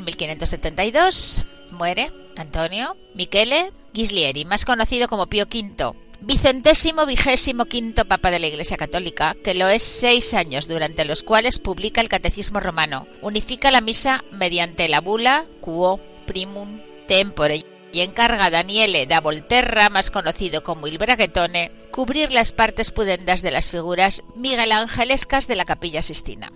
En 0.00 0.06
1572 0.06 1.44
muere 1.72 2.10
Antonio 2.38 2.96
Michele 3.14 3.70
Ghislieri, 3.92 4.46
más 4.46 4.64
conocido 4.64 5.08
como 5.08 5.26
Pío 5.26 5.44
V, 5.44 5.92
vicentésimo 6.22 7.04
vigésimo 7.04 7.66
quinto 7.66 8.06
Papa 8.06 8.30
de 8.30 8.38
la 8.38 8.46
Iglesia 8.46 8.78
Católica, 8.78 9.36
que 9.44 9.52
lo 9.52 9.68
es 9.68 9.82
seis 9.82 10.32
años, 10.32 10.68
durante 10.68 11.04
los 11.04 11.22
cuales 11.22 11.58
publica 11.58 12.00
el 12.00 12.08
Catecismo 12.08 12.60
Romano, 12.60 13.08
unifica 13.20 13.70
la 13.70 13.82
misa 13.82 14.24
mediante 14.32 14.88
la 14.88 15.02
bula 15.02 15.44
Quo 15.60 16.00
Primum 16.26 16.80
Tempore 17.06 17.66
y 17.92 18.00
encarga 18.00 18.46
a 18.46 18.50
Daniele 18.50 19.04
da 19.04 19.20
Volterra, 19.20 19.90
más 19.90 20.10
conocido 20.10 20.64
como 20.64 20.86
Il 20.86 20.96
Braghetone, 20.96 21.72
cubrir 21.92 22.32
las 22.32 22.52
partes 22.52 22.90
pudendas 22.90 23.42
de 23.42 23.50
las 23.50 23.68
figuras 23.68 24.24
miguelangelescas 24.34 25.46
de 25.46 25.56
la 25.56 25.66
Capilla 25.66 26.00
Sistina. 26.00 26.50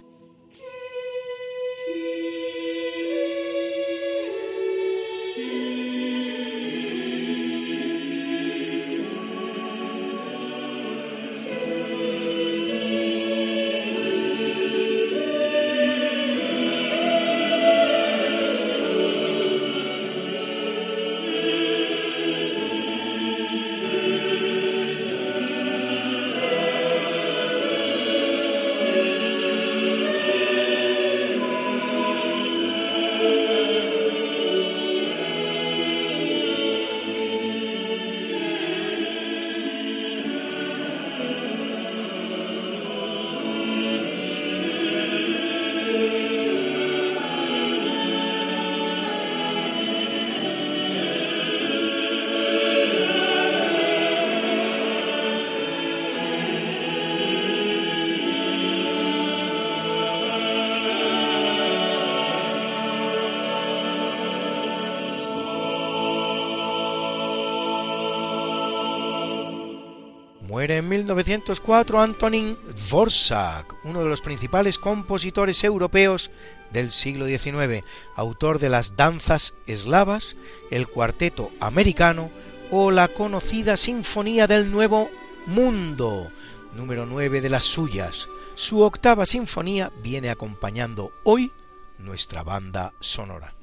En 70.71 70.89
1904 70.89 72.01
Antonin 72.01 72.57
Dvorak, 72.89 73.75
uno 73.85 74.01
de 74.01 74.07
los 74.07 74.23
principales 74.23 74.79
compositores 74.79 75.63
europeos 75.63 76.31
del 76.73 76.91
siglo 76.91 77.27
XIX, 77.27 77.85
autor 78.17 78.59
de 78.59 78.71
las 78.71 78.97
danzas 78.97 79.55
eslavas, 79.67 80.37
el 80.71 80.89
cuarteto 80.89 81.51
americano 81.61 82.31
o 82.71 82.91
la 82.91 83.09
conocida 83.09 83.77
Sinfonía 83.77 84.47
del 84.47 84.71
Nuevo 84.71 85.11
Mundo, 85.45 86.31
número 86.75 87.05
9 87.05 87.43
de 87.43 87.51
las 87.51 87.65
suyas. 87.65 88.29
Su 88.55 88.81
octava 88.81 89.27
sinfonía 89.27 89.93
viene 90.03 90.31
acompañando 90.31 91.13
hoy 91.25 91.53
nuestra 91.99 92.43
banda 92.43 92.95
sonora. 93.01 93.55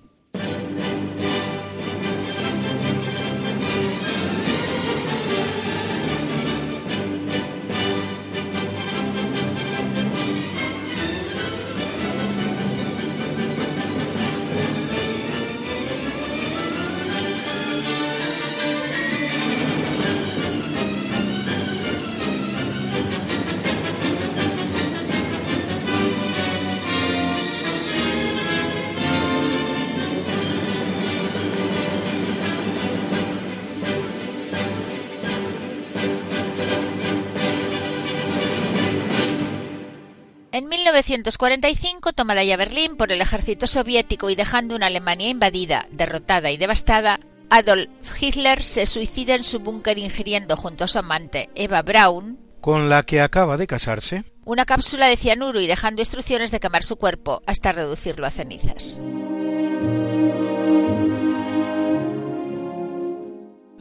1945, 41.02 42.14
tomada 42.14 42.44
ya 42.44 42.58
Berlín 42.58 42.96
por 42.96 43.12
el 43.12 43.22
ejército 43.22 43.68
soviético 43.68 44.30
y 44.30 44.36
dejando 44.36 44.76
una 44.76 44.88
Alemania 44.88 45.30
invadida, 45.30 45.88
derrotada 45.92 46.52
y 46.52 46.58
devastada, 46.58 47.20
Adolf 47.50 47.90
Hitler 48.20 48.64
se 48.64 48.86
suicida 48.86 49.36
en 49.36 49.44
su 49.44 49.60
búnker 49.60 49.98
ingiriendo 49.98 50.56
junto 50.56 50.84
a 50.84 50.88
su 50.88 51.00
amante 51.00 51.50
Eva 51.56 51.82
Braun, 51.82 52.40
con 52.62 52.90
la 52.90 53.04
que 53.04 53.20
acaba 53.20 53.58
de 53.58 53.68
casarse, 53.68 54.24
una 54.46 54.66
cápsula 54.66 55.08
de 55.08 55.18
cianuro 55.18 55.60
y 55.60 55.68
dejando 55.68 56.02
instrucciones 56.02 56.52
de 56.52 56.60
quemar 56.60 56.84
su 56.84 56.96
cuerpo 56.96 57.42
hasta 57.48 57.72
reducirlo 57.72 58.28
a 58.28 58.32
cenizas. 58.32 59.00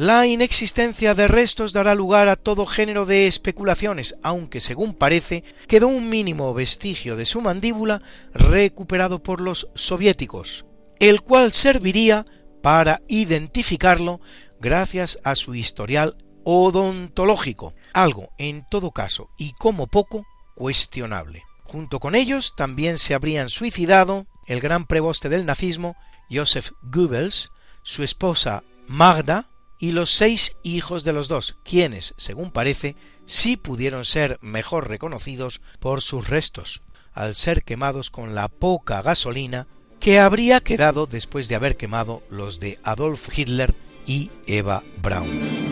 La 0.01 0.27
inexistencia 0.27 1.13
de 1.13 1.29
restos 1.29 1.75
dará 1.75 1.95
lugar 1.95 2.29
a 2.29 2.37
todo 2.37 2.65
género 2.65 3.05
de 3.05 3.27
especulaciones, 3.27 4.15
aunque 4.23 4.63
según 4.63 4.95
parece 4.95 5.45
quedó 5.69 5.89
un 5.89 6.09
mínimo 6.09 6.55
vestigio 6.55 7.17
de 7.17 7.27
su 7.27 7.43
mandíbula 7.43 8.01
recuperado 8.33 9.23
por 9.23 9.43
los 9.43 9.69
soviéticos, 9.75 10.65
el 11.01 11.21
cual 11.21 11.53
serviría 11.53 12.25
para 12.63 13.03
identificarlo 13.09 14.23
gracias 14.59 15.19
a 15.23 15.35
su 15.35 15.55
historial 15.55 16.17
odontológico, 16.45 17.75
algo 17.93 18.31
en 18.39 18.65
todo 18.71 18.93
caso 18.93 19.29
y 19.37 19.53
como 19.53 19.87
poco 19.87 20.25
cuestionable. 20.55 21.43
Junto 21.65 22.01
con 22.01 22.15
ellos 22.15 22.55
también 22.57 22.97
se 22.97 23.13
habrían 23.13 23.51
suicidado 23.51 24.27
el 24.47 24.61
gran 24.61 24.87
preboste 24.87 25.29
del 25.29 25.45
nazismo, 25.45 25.95
Joseph 26.31 26.71
Goebbels, 26.81 27.51
su 27.83 28.03
esposa 28.03 28.65
Magda, 28.87 29.51
y 29.81 29.93
los 29.93 30.11
seis 30.11 30.57
hijos 30.63 31.03
de 31.03 31.13
los 31.13 31.27
dos, 31.27 31.57
quienes, 31.65 32.15
según 32.19 32.53
parece, 32.53 32.95
sí 33.25 33.57
pudieron 33.57 34.05
ser 34.05 34.39
mejor 34.43 34.89
reconocidos 34.89 35.61
por 35.81 36.03
sus 36.03 36.29
restos, 36.29 36.83
al 37.13 37.35
ser 37.35 37.65
quemados 37.65 38.11
con 38.11 38.35
la 38.35 38.49
poca 38.49 39.03
gasolina 39.03 39.67
que 39.99 40.21
habría 40.21 40.61
quedado 40.61 41.07
después 41.07 41.49
de 41.49 41.55
haber 41.55 41.77
quemado 41.77 42.23
los 42.31 42.61
de 42.61 42.79
Adolf 42.83 43.37
Hitler 43.37 43.75
y 44.07 44.31
Eva 44.47 44.83
Braun. 45.03 45.71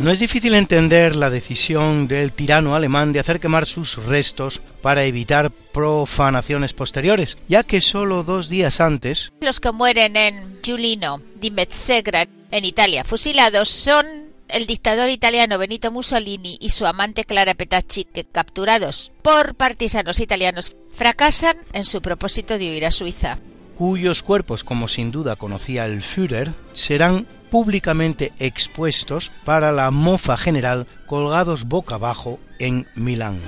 No 0.00 0.12
es 0.12 0.20
difícil 0.20 0.54
entender 0.54 1.16
la 1.16 1.28
decisión 1.28 2.06
del 2.06 2.32
tirano 2.32 2.76
alemán 2.76 3.12
de 3.12 3.18
hacer 3.18 3.40
quemar 3.40 3.66
sus 3.66 3.96
restos 3.96 4.62
para 4.80 5.04
evitar 5.04 5.50
profanaciones 5.50 6.72
posteriores, 6.72 7.36
ya 7.48 7.64
que 7.64 7.80
solo 7.80 8.22
dos 8.22 8.48
días 8.48 8.80
antes 8.80 9.32
Los 9.40 9.58
que 9.58 9.72
mueren 9.72 10.16
en 10.16 10.62
Giulino 10.62 11.20
di 11.40 11.50
en 12.50 12.64
Italia, 12.64 13.04
fusilados, 13.04 13.68
son 13.68 14.06
el 14.48 14.66
dictador 14.66 15.10
italiano 15.10 15.58
Benito 15.58 15.90
Mussolini 15.90 16.56
y 16.60 16.70
su 16.70 16.86
amante 16.86 17.24
Clara 17.24 17.54
Petacci, 17.54 18.04
que 18.04 18.24
capturados 18.24 19.12
por 19.22 19.54
partisanos 19.54 20.20
italianos 20.20 20.76
fracasan 20.90 21.56
en 21.72 21.84
su 21.84 22.00
propósito 22.00 22.58
de 22.58 22.70
huir 22.70 22.86
a 22.86 22.90
Suiza. 22.90 23.38
cuyos 23.76 24.22
cuerpos, 24.22 24.64
como 24.64 24.88
sin 24.88 25.12
duda 25.12 25.36
conocía 25.36 25.86
el 25.86 26.02
Führer, 26.02 26.52
serán 26.72 27.28
públicamente 27.50 28.32
expuestos 28.38 29.30
para 29.44 29.70
la 29.70 29.90
mofa 29.90 30.36
general 30.36 30.86
colgados 31.06 31.64
boca 31.64 31.94
abajo 31.94 32.40
en 32.58 32.88
Milán. 32.94 33.40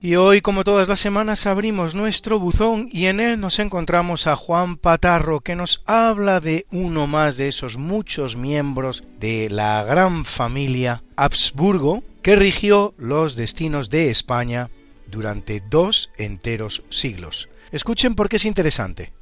Y 0.00 0.14
hoy, 0.14 0.40
como 0.42 0.62
todas 0.62 0.86
las 0.86 1.00
semanas, 1.00 1.46
abrimos 1.46 1.96
nuestro 1.96 2.38
buzón 2.38 2.88
y 2.92 3.06
en 3.06 3.18
él 3.18 3.40
nos 3.40 3.58
encontramos 3.58 4.28
a 4.28 4.36
Juan 4.36 4.76
Patarro, 4.76 5.40
que 5.40 5.56
nos 5.56 5.82
habla 5.86 6.38
de 6.38 6.66
uno 6.70 7.08
más 7.08 7.36
de 7.36 7.48
esos 7.48 7.78
muchos 7.78 8.36
miembros 8.36 9.02
de 9.18 9.50
la 9.50 9.82
gran 9.82 10.24
familia 10.24 11.02
Habsburgo 11.16 12.04
que 12.22 12.36
rigió 12.36 12.94
los 12.96 13.34
destinos 13.34 13.90
de 13.90 14.10
España 14.10 14.70
durante 15.10 15.60
dos 15.68 16.10
enteros 16.16 16.84
siglos. 16.90 17.48
Escuchen 17.72 18.14
porque 18.14 18.36
es 18.36 18.44
interesante. 18.44 19.12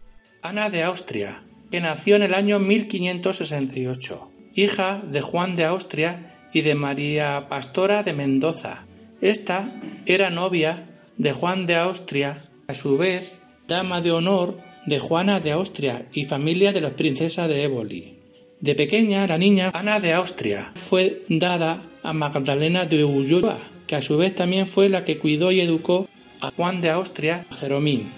Ana 0.42 0.68
de 0.68 0.82
Austria, 0.82 1.42
que 1.70 1.80
nació 1.80 2.16
en 2.16 2.22
el 2.22 2.34
año 2.34 2.58
1568, 2.58 4.30
hija 4.54 5.00
de 5.02 5.22
Juan 5.22 5.56
de 5.56 5.64
Austria 5.64 6.36
y 6.52 6.60
de 6.60 6.74
María 6.74 7.48
Pastora 7.48 8.02
de 8.02 8.12
Mendoza. 8.12 8.84
Esta 9.20 9.66
era 10.04 10.30
novia 10.30 10.86
de 11.16 11.32
Juan 11.32 11.66
de 11.66 11.76
Austria, 11.76 12.38
a 12.68 12.74
su 12.74 12.98
vez 12.98 13.36
dama 13.66 14.00
de 14.02 14.12
honor 14.12 14.58
de 14.86 14.98
Juana 14.98 15.40
de 15.40 15.52
Austria 15.52 16.06
y 16.12 16.24
familia 16.24 16.72
de 16.72 16.80
la 16.82 16.94
princesa 16.94 17.48
de 17.48 17.64
Éboli. 17.64 18.18
De 18.60 18.74
pequeña, 18.74 19.26
la 19.26 19.38
niña 19.38 19.70
Ana 19.74 20.00
de 20.00 20.12
Austria 20.12 20.72
fue 20.74 21.24
dada 21.28 21.82
a 22.02 22.12
Magdalena 22.12 22.84
de 22.84 23.04
Ulloa, 23.04 23.58
que 23.86 23.96
a 23.96 24.02
su 24.02 24.16
vez 24.16 24.34
también 24.34 24.68
fue 24.68 24.88
la 24.88 25.02
que 25.02 25.18
cuidó 25.18 25.50
y 25.50 25.60
educó 25.60 26.08
a 26.40 26.52
Juan 26.54 26.80
de 26.80 26.90
Austria, 26.90 27.46
Jeromín. 27.50 28.10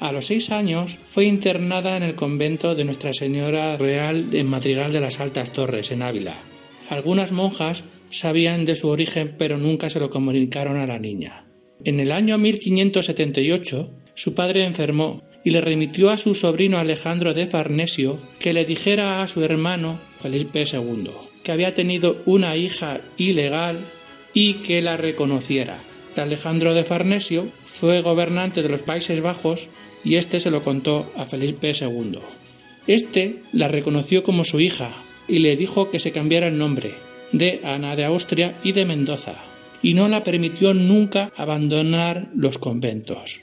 A 0.00 0.12
los 0.12 0.26
seis 0.26 0.50
años 0.50 0.98
fue 1.02 1.24
internada 1.24 1.96
en 1.96 2.02
el 2.02 2.14
convento 2.14 2.74
de 2.74 2.84
Nuestra 2.84 3.12
Señora 3.12 3.76
Real 3.76 4.26
en 4.32 4.48
Madrigal 4.48 4.92
de 4.92 5.00
las 5.00 5.20
Altas 5.20 5.52
Torres, 5.52 5.90
en 5.90 6.02
Ávila. 6.02 6.34
Algunas 6.88 7.32
monjas 7.32 7.84
sabían 8.10 8.64
de 8.64 8.74
su 8.74 8.88
origen 8.88 9.34
pero 9.38 9.58
nunca 9.58 9.90
se 9.90 10.00
lo 10.00 10.10
comunicaron 10.10 10.76
a 10.76 10.86
la 10.86 10.98
niña. 10.98 11.44
En 11.84 12.00
el 12.00 12.12
año 12.12 12.38
1578 12.38 13.90
su 14.14 14.34
padre 14.34 14.64
enfermó 14.64 15.22
y 15.44 15.50
le 15.50 15.60
remitió 15.60 16.10
a 16.10 16.16
su 16.16 16.34
sobrino 16.34 16.78
Alejandro 16.78 17.34
de 17.34 17.46
Farnesio 17.46 18.20
que 18.40 18.52
le 18.52 18.64
dijera 18.64 19.22
a 19.22 19.26
su 19.26 19.42
hermano 19.44 20.00
Felipe 20.18 20.64
II 20.70 21.10
que 21.42 21.52
había 21.52 21.72
tenido 21.72 22.20
una 22.26 22.56
hija 22.56 23.00
ilegal 23.16 23.78
y 24.34 24.54
que 24.54 24.82
la 24.82 24.96
reconociera. 24.96 25.78
Alejandro 26.16 26.74
de 26.74 26.84
Farnesio 26.84 27.48
fue 27.62 28.02
gobernante 28.02 28.62
de 28.62 28.68
los 28.68 28.82
Países 28.82 29.20
Bajos 29.20 29.68
y 30.04 30.16
éste 30.16 30.40
se 30.40 30.50
lo 30.50 30.62
contó 30.62 31.10
a 31.16 31.24
Felipe 31.24 31.72
II. 31.72 32.18
Este 32.86 33.42
la 33.52 33.68
reconoció 33.68 34.24
como 34.24 34.44
su 34.44 34.60
hija 34.60 34.90
y 35.28 35.38
le 35.38 35.56
dijo 35.56 35.90
que 35.90 36.00
se 36.00 36.12
cambiara 36.12 36.48
el 36.48 36.58
nombre 36.58 36.92
de 37.32 37.60
Ana 37.64 37.96
de 37.96 38.04
Austria 38.04 38.58
y 38.62 38.72
de 38.72 38.84
Mendoza, 38.84 39.34
y 39.82 39.94
no 39.94 40.08
la 40.08 40.24
permitió 40.24 40.74
nunca 40.74 41.32
abandonar 41.36 42.30
los 42.34 42.58
conventos. 42.58 43.42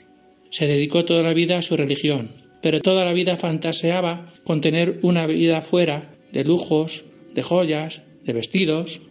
Se 0.50 0.66
dedicó 0.66 1.04
toda 1.04 1.22
la 1.22 1.34
vida 1.34 1.58
a 1.58 1.62
su 1.62 1.76
religión, 1.76 2.30
pero 2.62 2.80
toda 2.80 3.04
la 3.04 3.12
vida 3.12 3.36
fantaseaba 3.36 4.24
con 4.44 4.60
tener 4.60 4.98
una 5.02 5.26
vida 5.26 5.62
fuera 5.62 6.10
de 6.32 6.44
lujos, 6.44 7.04
de 7.34 7.42
joyas, 7.42 8.02
de 8.24 8.32
vestidos, 8.32 9.02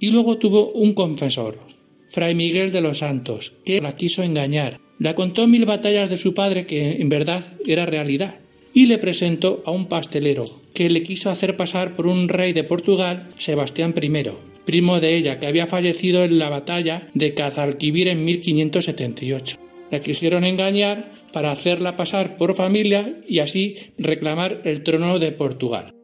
y 0.00 0.10
luego 0.10 0.38
tuvo 0.38 0.70
un 0.72 0.92
confesor, 0.94 1.58
Fray 2.08 2.34
Miguel 2.34 2.72
de 2.72 2.80
los 2.80 2.98
Santos, 2.98 3.54
que 3.64 3.80
la 3.80 3.94
quiso 3.94 4.22
engañar. 4.22 4.80
La 4.98 5.14
contó 5.14 5.46
mil 5.46 5.66
batallas 5.66 6.08
de 6.08 6.16
su 6.16 6.34
padre 6.34 6.66
que 6.66 6.92
en 6.92 7.08
verdad 7.08 7.44
era 7.66 7.86
realidad, 7.86 8.38
y 8.76 8.84
le 8.84 8.98
presentó 8.98 9.62
a 9.64 9.70
un 9.70 9.86
pastelero, 9.86 10.44
que 10.74 10.90
le 10.90 11.02
quiso 11.02 11.30
hacer 11.30 11.56
pasar 11.56 11.96
por 11.96 12.06
un 12.06 12.28
rey 12.28 12.52
de 12.52 12.62
Portugal, 12.62 13.26
Sebastián 13.38 13.94
I, 13.98 14.22
primo 14.66 15.00
de 15.00 15.16
ella, 15.16 15.40
que 15.40 15.46
había 15.46 15.64
fallecido 15.64 16.22
en 16.24 16.38
la 16.38 16.50
batalla 16.50 17.08
de 17.14 17.32
Cazalquivir 17.32 18.08
en 18.08 18.26
1578. 18.26 19.56
La 19.90 19.98
quisieron 19.98 20.44
engañar 20.44 21.10
para 21.32 21.52
hacerla 21.52 21.96
pasar 21.96 22.36
por 22.36 22.54
familia 22.54 23.10
y 23.26 23.38
así 23.38 23.76
reclamar 23.96 24.60
el 24.64 24.82
trono 24.82 25.18
de 25.18 25.32
Portugal. 25.32 25.94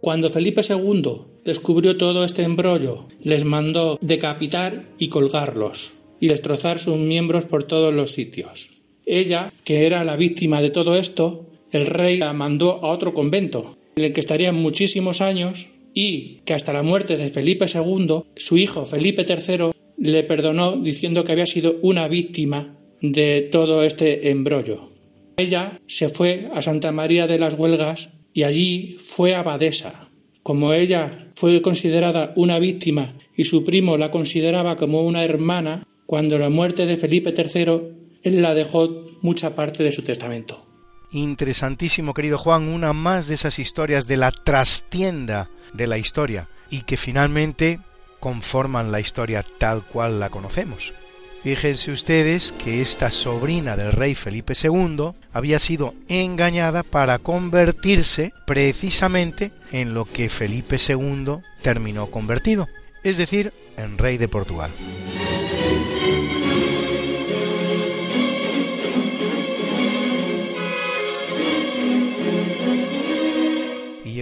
Cuando 0.00 0.30
Felipe 0.30 0.60
II 0.62 1.22
descubrió 1.44 1.96
todo 1.96 2.24
este 2.24 2.44
embrollo, 2.44 3.08
les 3.24 3.44
mandó 3.44 3.98
decapitar 4.00 4.88
y 4.96 5.08
colgarlos 5.08 5.94
y 6.20 6.28
destrozar 6.28 6.78
sus 6.78 6.98
miembros 6.98 7.46
por 7.46 7.64
todos 7.64 7.92
los 7.92 8.12
sitios. 8.12 8.82
Ella, 9.06 9.52
que 9.64 9.86
era 9.86 10.04
la 10.04 10.14
víctima 10.14 10.62
de 10.62 10.70
todo 10.70 10.94
esto, 10.94 11.48
el 11.72 11.86
rey 11.86 12.18
la 12.18 12.32
mandó 12.32 12.84
a 12.84 12.90
otro 12.90 13.14
convento, 13.14 13.76
en 13.96 14.04
el 14.04 14.12
que 14.12 14.20
estaría 14.20 14.52
muchísimos 14.52 15.20
años 15.20 15.70
y 15.94 16.40
que 16.44 16.54
hasta 16.54 16.72
la 16.72 16.82
muerte 16.82 17.16
de 17.16 17.28
Felipe 17.28 17.66
II, 17.72 18.22
su 18.36 18.56
hijo 18.56 18.84
Felipe 18.84 19.26
III 19.28 19.70
le 19.98 20.22
perdonó 20.22 20.76
diciendo 20.76 21.24
que 21.24 21.32
había 21.32 21.46
sido 21.46 21.76
una 21.82 22.08
víctima 22.08 22.76
de 23.00 23.48
todo 23.50 23.82
este 23.82 24.30
embrollo. 24.30 24.90
Ella 25.36 25.80
se 25.86 26.08
fue 26.08 26.48
a 26.54 26.62
Santa 26.62 26.92
María 26.92 27.26
de 27.26 27.38
las 27.38 27.54
Huelgas 27.54 28.10
y 28.34 28.44
allí 28.44 28.96
fue 28.98 29.34
abadesa. 29.34 30.08
Como 30.42 30.72
ella 30.72 31.10
fue 31.34 31.62
considerada 31.62 32.32
una 32.36 32.58
víctima 32.58 33.08
y 33.36 33.44
su 33.44 33.64
primo 33.64 33.96
la 33.96 34.10
consideraba 34.10 34.76
como 34.76 35.02
una 35.02 35.24
hermana, 35.24 35.86
cuando 36.06 36.38
la 36.38 36.50
muerte 36.50 36.84
de 36.84 36.96
Felipe 36.96 37.32
III, 37.36 37.80
él 38.24 38.42
la 38.42 38.54
dejó 38.54 39.04
mucha 39.22 39.54
parte 39.54 39.82
de 39.82 39.92
su 39.92 40.02
testamento. 40.02 40.71
Interesantísimo, 41.12 42.14
querido 42.14 42.38
Juan, 42.38 42.68
una 42.68 42.94
más 42.94 43.28
de 43.28 43.34
esas 43.34 43.58
historias 43.58 44.06
de 44.06 44.16
la 44.16 44.32
trastienda 44.32 45.50
de 45.74 45.86
la 45.86 45.98
historia 45.98 46.48
y 46.70 46.82
que 46.82 46.96
finalmente 46.96 47.80
conforman 48.18 48.90
la 48.90 49.00
historia 49.00 49.44
tal 49.58 49.84
cual 49.84 50.20
la 50.20 50.30
conocemos. 50.30 50.94
Fíjense 51.42 51.90
ustedes 51.90 52.52
que 52.52 52.80
esta 52.80 53.10
sobrina 53.10 53.76
del 53.76 53.92
rey 53.92 54.14
Felipe 54.14 54.54
II 54.54 55.12
había 55.32 55.58
sido 55.58 55.94
engañada 56.08 56.82
para 56.82 57.18
convertirse 57.18 58.32
precisamente 58.46 59.52
en 59.70 59.92
lo 59.92 60.06
que 60.06 60.30
Felipe 60.30 60.76
II 60.76 61.38
terminó 61.60 62.10
convertido, 62.10 62.68
es 63.02 63.18
decir, 63.18 63.52
en 63.76 63.98
rey 63.98 64.16
de 64.16 64.28
Portugal. 64.28 64.70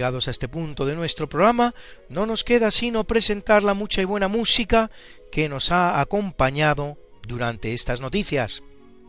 Llegados 0.01 0.27
a 0.27 0.31
este 0.31 0.47
punto 0.47 0.87
de 0.87 0.95
nuestro 0.95 1.29
programa, 1.29 1.75
no 2.09 2.25
nos 2.25 2.43
queda 2.43 2.71
sino 2.71 3.03
presentar 3.03 3.61
la 3.61 3.75
mucha 3.75 4.01
y 4.01 4.05
buena 4.05 4.27
música 4.27 4.89
que 5.31 5.47
nos 5.47 5.71
ha 5.71 6.01
acompañado 6.01 6.97
durante 7.27 7.75
estas 7.75 8.01
noticias. 8.01 8.63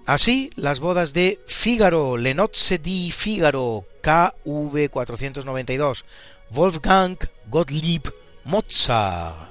Así, 0.05 0.51
las 0.55 0.81
bodas 0.81 1.15
de 1.15 1.41
Fígaro, 1.47 2.19
Le 2.19 2.35
nozze 2.35 2.77
di 2.77 3.11
Fígaro, 3.11 3.87
KV 4.03 4.91
492, 4.91 6.05
Wolfgang 6.51 7.17
Gottlieb 7.47 8.13
Mozart, 8.45 9.51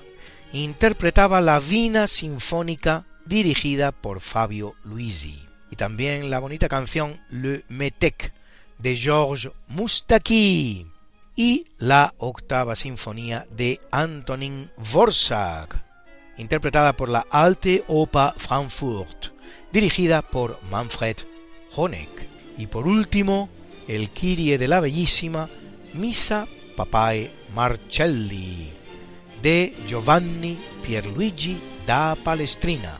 interpretaba 0.54 1.42
la 1.42 1.60
Vina 1.60 2.06
Sinfónica 2.06 3.08
dirigida 3.26 3.92
por 3.92 4.20
Fabio 4.20 4.76
Luisi, 4.84 5.44
y 5.72 5.76
también 5.76 6.30
la 6.30 6.38
bonita 6.38 6.70
canción 6.70 7.20
Le 7.32 7.64
Metec 7.68 8.32
de 8.78 8.96
Georges 8.96 9.50
Moustaki 9.70 10.91
y 11.36 11.66
la 11.78 12.14
octava 12.18 12.76
sinfonía 12.76 13.48
de 13.52 13.80
Antonin 13.92 14.70
Dvorak, 14.78 15.84
interpretada 16.38 16.96
por 16.96 17.10
la 17.10 17.26
Alte 17.30 17.84
Oper 17.88 18.34
Frankfurt, 18.38 19.28
dirigida 19.72 20.22
por 20.22 20.60
Manfred 20.70 21.18
Honeck. 21.76 22.28
Y 22.58 22.68
por 22.68 22.88
último, 22.88 23.50
el 23.88 24.10
Kyrie 24.12 24.58
de 24.58 24.68
la 24.68 24.80
bellísima 24.80 25.50
Misa 25.94 26.48
Papae 26.76 27.32
Marcelli, 27.56 28.70
de 29.42 29.74
Giovanni 29.88 30.60
Pierluigi 30.84 31.60
da 31.86 32.16
Palestrina. 32.16 33.00